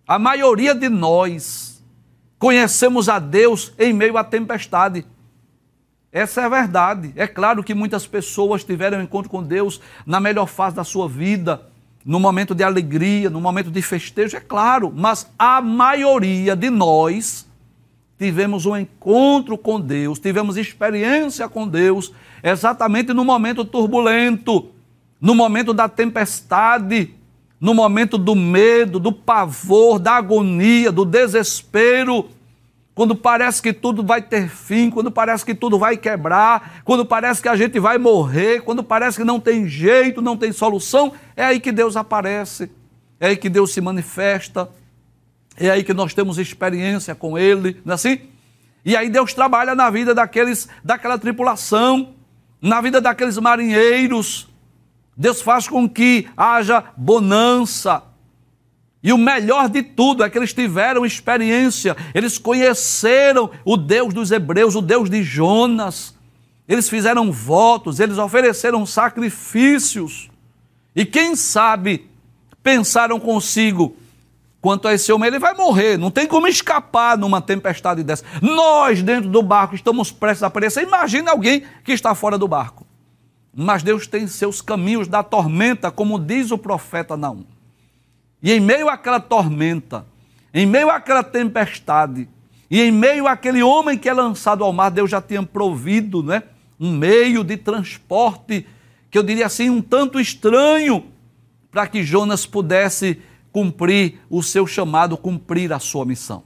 A 0.07 0.17
maioria 0.17 0.73
de 0.73 0.89
nós 0.89 1.83
conhecemos 2.39 3.07
a 3.07 3.19
Deus 3.19 3.71
em 3.77 3.93
meio 3.93 4.17
à 4.17 4.23
tempestade. 4.23 5.05
Essa 6.11 6.41
é 6.41 6.45
a 6.45 6.49
verdade. 6.49 7.13
É 7.15 7.27
claro 7.27 7.63
que 7.63 7.75
muitas 7.75 8.07
pessoas 8.07 8.63
tiveram 8.63 8.97
um 8.97 9.03
encontro 9.03 9.29
com 9.29 9.43
Deus 9.43 9.79
na 10.03 10.19
melhor 10.19 10.47
fase 10.47 10.75
da 10.75 10.83
sua 10.83 11.07
vida, 11.07 11.69
no 12.10 12.20
momento 12.20 12.55
de 12.55 12.64
alegria, 12.64 13.30
no 13.30 13.39
momento 13.39 13.70
de 13.70 13.84
festejo, 13.84 14.36
é 14.36 14.39
claro, 14.39 14.91
mas 14.95 15.32
a 15.38 15.62
maioria 15.62 16.55
de 16.55 16.68
nós 16.72 17.47
tivemos 18.18 18.66
um 18.66 18.76
encontro 18.76 19.55
com 19.55 19.80
Deus, 19.80 20.18
tivemos 20.18 20.57
experiência 20.57 21.47
com 21.47 21.68
Deus, 21.68 22.12
exatamente 22.41 23.14
no 23.14 23.24
momento 23.24 23.64
turbulento, 23.64 24.70
no 25.22 25.36
momento 25.36 25.72
da 25.72 25.88
tempestade, 25.88 27.14
no 27.62 27.76
momento 27.76 28.18
do 28.18 28.34
medo, 28.34 28.99
do 28.99 29.12
pavor, 29.12 29.99
da 29.99 30.14
agonia, 30.14 30.91
do 30.91 31.05
desespero 31.05 32.28
quando 32.93 33.15
parece 33.15 33.61
que 33.61 33.71
tudo 33.71 34.03
vai 34.03 34.21
ter 34.21 34.49
fim, 34.49 34.89
quando 34.89 35.09
parece 35.09 35.45
que 35.45 35.55
tudo 35.55 35.79
vai 35.79 35.95
quebrar, 35.95 36.81
quando 36.83 37.05
parece 37.05 37.41
que 37.41 37.47
a 37.47 37.55
gente 37.55 37.79
vai 37.79 37.97
morrer, 37.97 38.61
quando 38.61 38.83
parece 38.83 39.17
que 39.17 39.23
não 39.23 39.39
tem 39.39 39.67
jeito, 39.67 40.21
não 40.21 40.35
tem 40.35 40.51
solução, 40.51 41.13
é 41.35 41.45
aí 41.45 41.59
que 41.59 41.71
Deus 41.71 41.95
aparece, 41.95 42.69
é 43.19 43.27
aí 43.27 43.37
que 43.37 43.47
Deus 43.47 43.73
se 43.73 43.79
manifesta, 43.79 44.69
é 45.55 45.69
aí 45.69 45.83
que 45.83 45.93
nós 45.93 46.13
temos 46.13 46.37
experiência 46.37 47.15
com 47.15 47.37
Ele, 47.37 47.81
não 47.85 47.93
é 47.93 47.95
assim? 47.95 48.19
E 48.83 48.95
aí 48.95 49.09
Deus 49.09 49.33
trabalha 49.33 49.75
na 49.75 49.89
vida 49.89 50.15
daqueles, 50.15 50.67
daquela 50.83 51.17
tripulação, 51.17 52.15
na 52.61 52.81
vida 52.81 52.99
daqueles 52.99 53.37
marinheiros. 53.37 54.47
Deus 55.15 55.41
faz 55.41 55.67
com 55.67 55.87
que 55.87 56.27
haja 56.35 56.83
bonança, 56.95 58.03
e 59.02 59.14
o 59.14 59.18
melhor 59.18 59.70
de 59.70 59.82
tudo 59.82 60.24
é 60.24 60.30
que 60.30 60.38
eles 60.38 60.54
tiveram 60.54 61.06
experiência, 61.06 61.95
eles 62.14 62.38
conheceram 62.38 63.50
o 63.64 63.78
Deus 63.78 64.14
dos 64.14 64.30
Hebreus, 64.30 64.76
o 64.76 64.82
Deus 64.82 65.10
de 65.10 65.24
Jonas. 65.24 66.14
Eles 66.68 66.89
fizeram 66.89 67.32
votos, 67.32 68.00
eles 68.00 68.18
ofereceram 68.18 68.86
sacrifícios. 68.86 70.30
E 70.93 71.06
quem 71.06 71.36
sabe 71.36 72.10
pensaram 72.62 73.20
consigo: 73.22 73.95
quanto 74.62 74.88
a 74.88 74.93
esse 74.93 75.12
homem, 75.14 75.28
ele 75.28 75.39
vai 75.39 75.54
morrer, 75.54 75.97
não 75.97 76.12
tem 76.12 76.28
como 76.28 76.45
escapar 76.47 77.18
numa 77.18 77.41
tempestade 77.41 78.04
dessa. 78.04 78.26
Nós, 78.41 79.02
dentro 79.02 79.30
do 79.30 79.41
barco, 79.41 79.76
estamos 79.76 80.12
prestes 80.12 80.43
a 80.43 80.47
aparecer. 80.47 80.84
Imagina 80.84 81.32
alguém 81.32 81.64
que 81.86 81.93
está 81.93 82.14
fora 82.14 82.38
do 82.38 82.50
barco. 82.50 82.86
Mas 83.56 83.82
Deus 83.82 84.06
tem 84.06 84.28
seus 84.28 84.62
caminhos 84.62 85.08
da 85.08 85.24
tormenta, 85.24 85.89
como 85.89 86.20
diz 86.20 86.52
o 86.52 86.58
profeta 86.58 87.16
Naum. 87.16 87.45
E 88.41 88.51
em 88.53 88.59
meio 88.59 88.89
àquela 88.89 89.19
tormenta, 89.19 90.05
em 90.53 90.65
meio 90.65 90.89
àquela 90.89 91.23
tempestade, 91.23 92.27
e 92.69 92.81
em 92.81 92.91
meio 92.91 93.27
àquele 93.27 93.63
homem 93.63 93.97
que 93.97 94.07
é 94.07 94.13
lançado 94.13 94.63
ao 94.63 94.71
mar, 94.71 94.89
Deus 94.89 95.09
já 95.09 95.21
tinha 95.21 95.43
provido 95.43 96.23
né, 96.23 96.43
um 96.79 96.91
meio 96.91 97.43
de 97.43 97.57
transporte, 97.57 98.65
que 99.09 99.17
eu 99.17 99.23
diria 99.23 99.47
assim, 99.47 99.69
um 99.69 99.81
tanto 99.81 100.19
estranho, 100.19 101.05
para 101.71 101.87
que 101.87 102.03
Jonas 102.03 102.45
pudesse 102.45 103.21
cumprir 103.51 104.19
o 104.29 104.41
seu 104.41 104.65
chamado, 104.65 105.17
cumprir 105.17 105.73
a 105.73 105.79
sua 105.79 106.05
missão. 106.05 106.43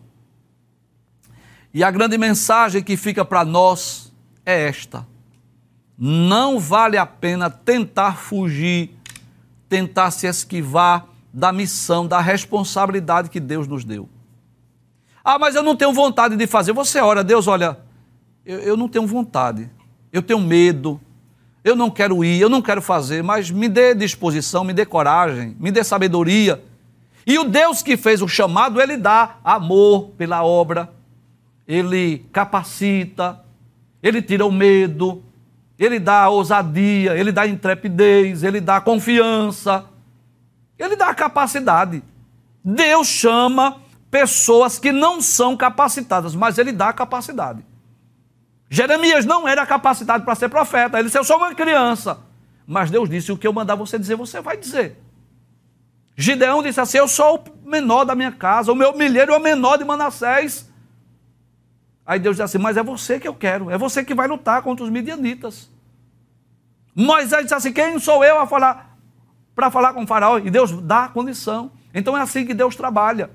E 1.74 1.84
a 1.84 1.92
grande 1.92 2.18
mensagem 2.18 2.84
que 2.84 2.96
fica 2.96 3.26
para 3.26 3.44
nós 3.44 4.14
é 4.46 4.68
esta: 4.68 5.06
não 5.98 6.60
vale 6.60 6.98
a 6.98 7.06
pena 7.06 7.50
tentar 7.50 8.18
fugir, 8.18 8.92
tentar 9.68 10.12
se 10.12 10.28
esquivar 10.28 11.08
da 11.34 11.52
missão, 11.52 12.06
da 12.06 12.22
responsabilidade 12.22 13.30
que 13.30 13.40
Deus 13.40 13.68
nos 13.68 13.84
deu. 13.84 14.08
Ah, 15.24 15.40
mas 15.40 15.56
eu 15.56 15.64
não 15.64 15.76
tenho 15.76 15.92
vontade 15.92 16.36
de 16.36 16.46
fazer. 16.46 16.74
Você 16.74 17.00
ora, 17.00 17.24
Deus, 17.24 17.48
olha, 17.48 17.78
eu, 18.46 18.60
eu 18.60 18.78
não 18.78 18.88
tenho 18.88 19.08
vontade, 19.08 19.70
eu 20.12 20.22
tenho 20.22 20.40
medo, 20.40 21.02
eu 21.64 21.76
não 21.76 21.90
quero 21.90 22.24
ir, 22.24 22.40
eu 22.40 22.50
não 22.50 22.62
quero 22.62 22.82
fazer, 22.82 23.24
mas 23.24 23.50
me 23.50 23.68
dê 23.68 23.96
disposição, 23.96 24.64
me 24.64 24.74
dê 24.74 24.86
coragem, 24.86 25.56
me 25.60 25.72
dê 25.72 25.84
sabedoria. 25.84 26.62
E 27.26 27.40
o 27.40 27.46
Deus 27.46 27.82
que 27.82 27.96
fez 27.96 28.22
o 28.22 28.28
chamado, 28.28 28.82
ele 28.82 28.98
dá 28.98 29.38
amor 29.44 30.10
pela 30.18 30.44
obra, 30.44 30.92
ele 31.66 32.26
capacita, 32.34 33.40
ele 34.04 34.22
tira 34.22 34.46
o 34.46 34.52
medo, 34.52 35.24
ele 35.80 36.00
dá 36.00 36.30
ousadia, 36.30 37.16
ele 37.16 37.32
dá 37.32 37.48
intrepidez, 37.48 38.44
ele 38.44 38.60
dá 38.60 38.82
confiança. 38.82 39.86
Ele 40.84 40.96
dá 40.96 41.10
a 41.10 41.16
capacidade. 41.16 42.04
Deus 42.64 43.08
chama 43.08 43.82
pessoas 44.12 44.78
que 44.78 44.92
não 44.92 45.22
são 45.22 45.58
capacitadas, 45.58 46.36
mas 46.36 46.58
ele 46.58 46.72
dá 46.72 46.90
a 46.90 46.94
capacidade. 46.94 47.66
Jeremias 48.70 49.26
não 49.26 49.48
era 49.48 49.66
capacitado 49.66 50.24
para 50.24 50.36
ser 50.36 50.50
profeta, 50.50 50.98
ele 50.98 51.08
disse: 51.08 51.18
Eu 51.18 51.24
sou 51.24 51.38
uma 51.38 51.54
criança. 51.54 52.20
Mas 52.66 52.90
Deus 52.90 53.10
disse: 53.10 53.32
O 53.32 53.38
que 53.38 53.48
eu 53.48 53.54
mandar 53.54 53.76
você 53.76 54.00
dizer, 54.00 54.16
você 54.16 54.42
vai 54.42 54.58
dizer. 54.58 54.98
Gideão 56.16 56.62
disse 56.64 56.80
assim: 56.80 56.98
Eu 56.98 57.08
sou 57.08 57.44
o 57.64 57.70
menor 57.70 58.04
da 58.06 58.16
minha 58.16 58.32
casa, 58.32 58.72
o 58.72 58.76
meu 58.76 58.96
milheiro 58.96 59.34
é 59.34 59.38
o 59.38 59.42
menor 59.42 59.78
de 59.78 59.84
Manassés. 59.84 60.70
Aí 62.06 62.20
Deus 62.20 62.36
disse 62.36 62.44
assim: 62.44 62.58
Mas 62.58 62.78
é 62.78 62.84
você 62.84 63.20
que 63.20 63.28
eu 63.28 63.34
quero, 63.34 63.70
é 63.70 63.78
você 63.78 64.04
que 64.04 64.14
vai 64.14 64.28
lutar 64.28 64.62
contra 64.62 64.84
os 64.84 64.92
midianitas. 64.92 65.70
Moisés 66.96 67.44
disse 67.44 67.56
assim: 67.56 67.74
Quem 67.74 68.00
sou 68.00 68.24
eu 68.24 68.40
a 68.40 68.48
falar? 68.48 68.93
Para 69.56 69.70
falar 69.70 69.94
com 69.94 70.04
o 70.04 70.08
faraó 70.08 70.38
e 70.40 70.50
Deus 70.50 70.72
dá 70.72 71.06
a 71.06 71.10
condição. 71.10 71.72
Então 71.94 72.18
é 72.18 72.22
assim 72.22 72.46
que 72.46 72.54
Deus 72.54 72.76
trabalha. 72.76 73.30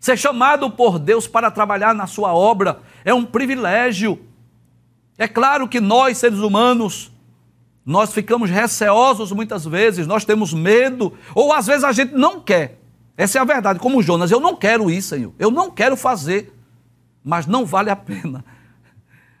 Ser 0.00 0.16
chamado 0.16 0.70
por 0.70 0.98
Deus 0.98 1.26
para 1.26 1.50
trabalhar 1.50 1.94
na 1.94 2.06
sua 2.06 2.32
obra 2.32 2.80
é 3.04 3.12
um 3.12 3.24
privilégio. 3.24 4.24
É 5.16 5.26
claro 5.26 5.66
que 5.66 5.80
nós, 5.80 6.18
seres 6.18 6.38
humanos, 6.38 7.10
nós 7.84 8.12
ficamos 8.12 8.50
receosos 8.50 9.32
muitas 9.32 9.64
vezes, 9.64 10.06
nós 10.06 10.24
temos 10.24 10.52
medo, 10.52 11.12
ou 11.34 11.52
às 11.52 11.66
vezes 11.66 11.84
a 11.84 11.92
gente 11.92 12.14
não 12.14 12.40
quer. 12.40 12.78
Essa 13.16 13.38
é 13.38 13.40
a 13.40 13.44
verdade, 13.44 13.80
como 13.80 14.00
Jonas, 14.00 14.30
eu 14.30 14.38
não 14.38 14.54
quero 14.54 14.88
isso, 14.88 15.08
Senhor, 15.08 15.32
eu 15.38 15.50
não 15.50 15.70
quero 15.72 15.96
fazer, 15.96 16.54
mas 17.24 17.46
não 17.46 17.66
vale 17.66 17.90
a 17.90 17.96
pena. 17.96 18.44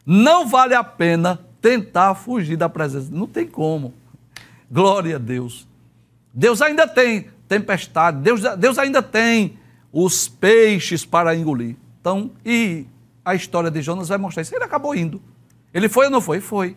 Não 0.04 0.48
vale 0.48 0.74
a 0.74 0.82
pena 0.82 1.38
tentar 1.60 2.14
fugir 2.14 2.56
da 2.56 2.68
presença, 2.68 3.08
não 3.12 3.26
tem 3.26 3.46
como. 3.46 3.92
Glória 4.70 5.16
a 5.16 5.18
Deus. 5.18 5.66
Deus 6.32 6.60
ainda 6.60 6.86
tem 6.86 7.28
tempestade, 7.48 8.18
Deus, 8.18 8.42
Deus 8.58 8.78
ainda 8.78 9.02
tem 9.02 9.58
os 9.92 10.28
peixes 10.28 11.04
para 11.04 11.34
engolir. 11.34 11.76
Então, 12.00 12.30
e 12.44 12.86
a 13.24 13.34
história 13.34 13.70
de 13.70 13.80
Jonas 13.80 14.08
vai 14.08 14.18
mostrar 14.18 14.42
isso. 14.42 14.54
Ele 14.54 14.64
acabou 14.64 14.94
indo. 14.94 15.20
Ele 15.72 15.88
foi 15.88 16.06
ou 16.06 16.10
não 16.10 16.20
foi? 16.20 16.40
Foi. 16.40 16.76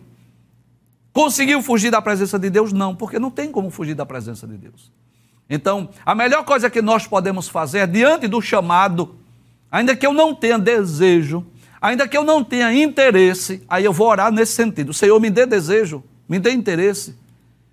Conseguiu 1.12 1.62
fugir 1.62 1.90
da 1.90 2.00
presença 2.00 2.38
de 2.38 2.48
Deus? 2.48 2.72
Não, 2.72 2.96
porque 2.96 3.18
não 3.18 3.30
tem 3.30 3.52
como 3.52 3.70
fugir 3.70 3.94
da 3.94 4.06
presença 4.06 4.46
de 4.46 4.56
Deus. 4.56 4.90
Então, 5.48 5.90
a 6.04 6.14
melhor 6.14 6.44
coisa 6.44 6.70
que 6.70 6.80
nós 6.80 7.06
podemos 7.06 7.48
fazer 7.48 7.86
diante 7.86 8.26
do 8.26 8.40
chamado, 8.40 9.16
ainda 9.70 9.94
que 9.94 10.06
eu 10.06 10.14
não 10.14 10.34
tenha 10.34 10.58
desejo, 10.58 11.44
ainda 11.80 12.08
que 12.08 12.16
eu 12.16 12.24
não 12.24 12.42
tenha 12.42 12.72
interesse, 12.72 13.62
aí 13.68 13.84
eu 13.84 13.92
vou 13.92 14.08
orar 14.08 14.32
nesse 14.32 14.52
sentido. 14.52 14.94
Senhor, 14.94 15.20
me 15.20 15.28
dê 15.28 15.44
desejo, 15.44 16.02
me 16.26 16.38
dê 16.38 16.52
interesse 16.52 17.14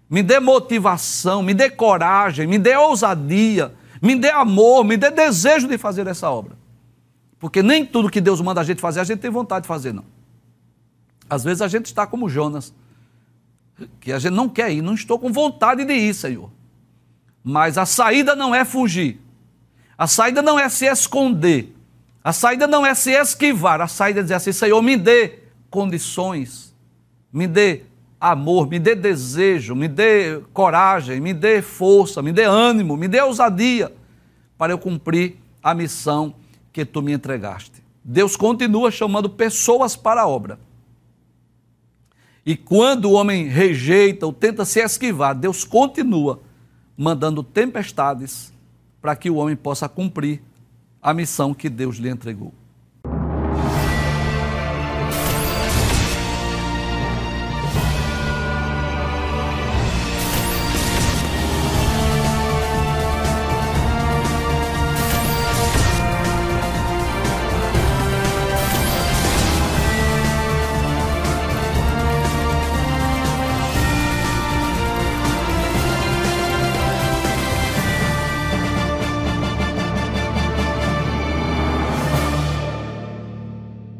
me 0.09 0.23
dê 0.23 0.39
motivação, 0.39 1.43
me 1.43 1.53
dê 1.53 1.69
coragem, 1.69 2.47
me 2.47 2.57
dê 2.57 2.75
ousadia, 2.75 3.73
me 4.01 4.15
dê 4.15 4.29
amor, 4.31 4.83
me 4.83 4.97
dê 4.97 5.11
desejo 5.11 5.67
de 5.67 5.77
fazer 5.77 6.07
essa 6.07 6.29
obra. 6.31 6.57
Porque 7.37 7.61
nem 7.61 7.85
tudo 7.85 8.09
que 8.09 8.19
Deus 8.19 8.41
manda 8.41 8.59
a 8.59 8.63
gente 8.63 8.81
fazer, 8.81 8.99
a 8.99 9.03
gente 9.03 9.19
tem 9.19 9.29
vontade 9.29 9.63
de 9.63 9.67
fazer, 9.67 9.93
não. 9.93 10.05
Às 11.29 11.43
vezes 11.43 11.61
a 11.61 11.67
gente 11.67 11.85
está 11.85 12.07
como 12.07 12.27
Jonas. 12.27 12.73
que 13.99 14.11
a 14.11 14.19
gente 14.19 14.33
não 14.33 14.49
quer 14.49 14.71
ir, 14.71 14.81
não 14.81 14.95
estou 14.95 15.19
com 15.19 15.31
vontade 15.31 15.85
de 15.85 15.93
ir, 15.93 16.13
Senhor. 16.13 16.49
Mas 17.43 17.77
a 17.77 17.85
saída 17.85 18.35
não 18.35 18.53
é 18.53 18.65
fugir. 18.65 19.21
A 19.97 20.07
saída 20.07 20.41
não 20.41 20.59
é 20.59 20.67
se 20.67 20.85
esconder. 20.85 21.75
A 22.23 22.33
saída 22.33 22.67
não 22.67 22.85
é 22.85 22.93
se 22.93 23.11
esquivar. 23.11 23.79
A 23.79 23.87
saída 23.87 24.19
é 24.19 24.23
dizer 24.23 24.35
assim: 24.35 24.51
Senhor, 24.51 24.81
me 24.81 24.97
dê 24.97 25.39
condições, 25.69 26.75
me 27.31 27.47
dê 27.47 27.83
amor, 28.19 28.67
me 28.67 28.79
dê 28.79 28.95
desejo, 28.95 29.75
me 29.75 29.87
dê 29.87 30.41
coragem, 30.53 31.19
me 31.19 31.33
dê 31.33 31.61
força, 31.61 32.21
me 32.21 32.31
dê 32.31 32.43
ânimo, 32.43 32.97
me 32.97 33.07
dê 33.07 33.21
ousadia 33.21 33.93
para 34.57 34.73
eu 34.73 34.77
cumprir 34.77 35.37
a 35.63 35.73
missão 35.73 36.35
que 36.73 36.83
tu 36.83 37.01
me 37.01 37.13
entregaste. 37.13 37.83
Deus 38.03 38.35
continua 38.35 38.91
chamando 38.91 39.29
pessoas 39.29 39.95
para 39.95 40.21
a 40.21 40.27
obra. 40.27 40.59
E 42.45 42.55
quando 42.55 43.05
o 43.05 43.13
homem 43.13 43.47
rejeita 43.47 44.25
ou 44.25 44.33
tenta 44.33 44.65
se 44.65 44.79
esquivar, 44.79 45.35
Deus 45.35 45.63
continua 45.63 46.41
mandando 46.97 47.43
tempestades 47.43 48.51
para 49.01 49.15
que 49.15 49.29
o 49.29 49.35
homem 49.35 49.55
possa 49.55 49.87
cumprir 49.87 50.41
a 51.01 51.13
missão 51.13 51.53
que 51.53 51.69
Deus 51.69 51.97
lhe 51.97 52.09
entregou. 52.09 52.53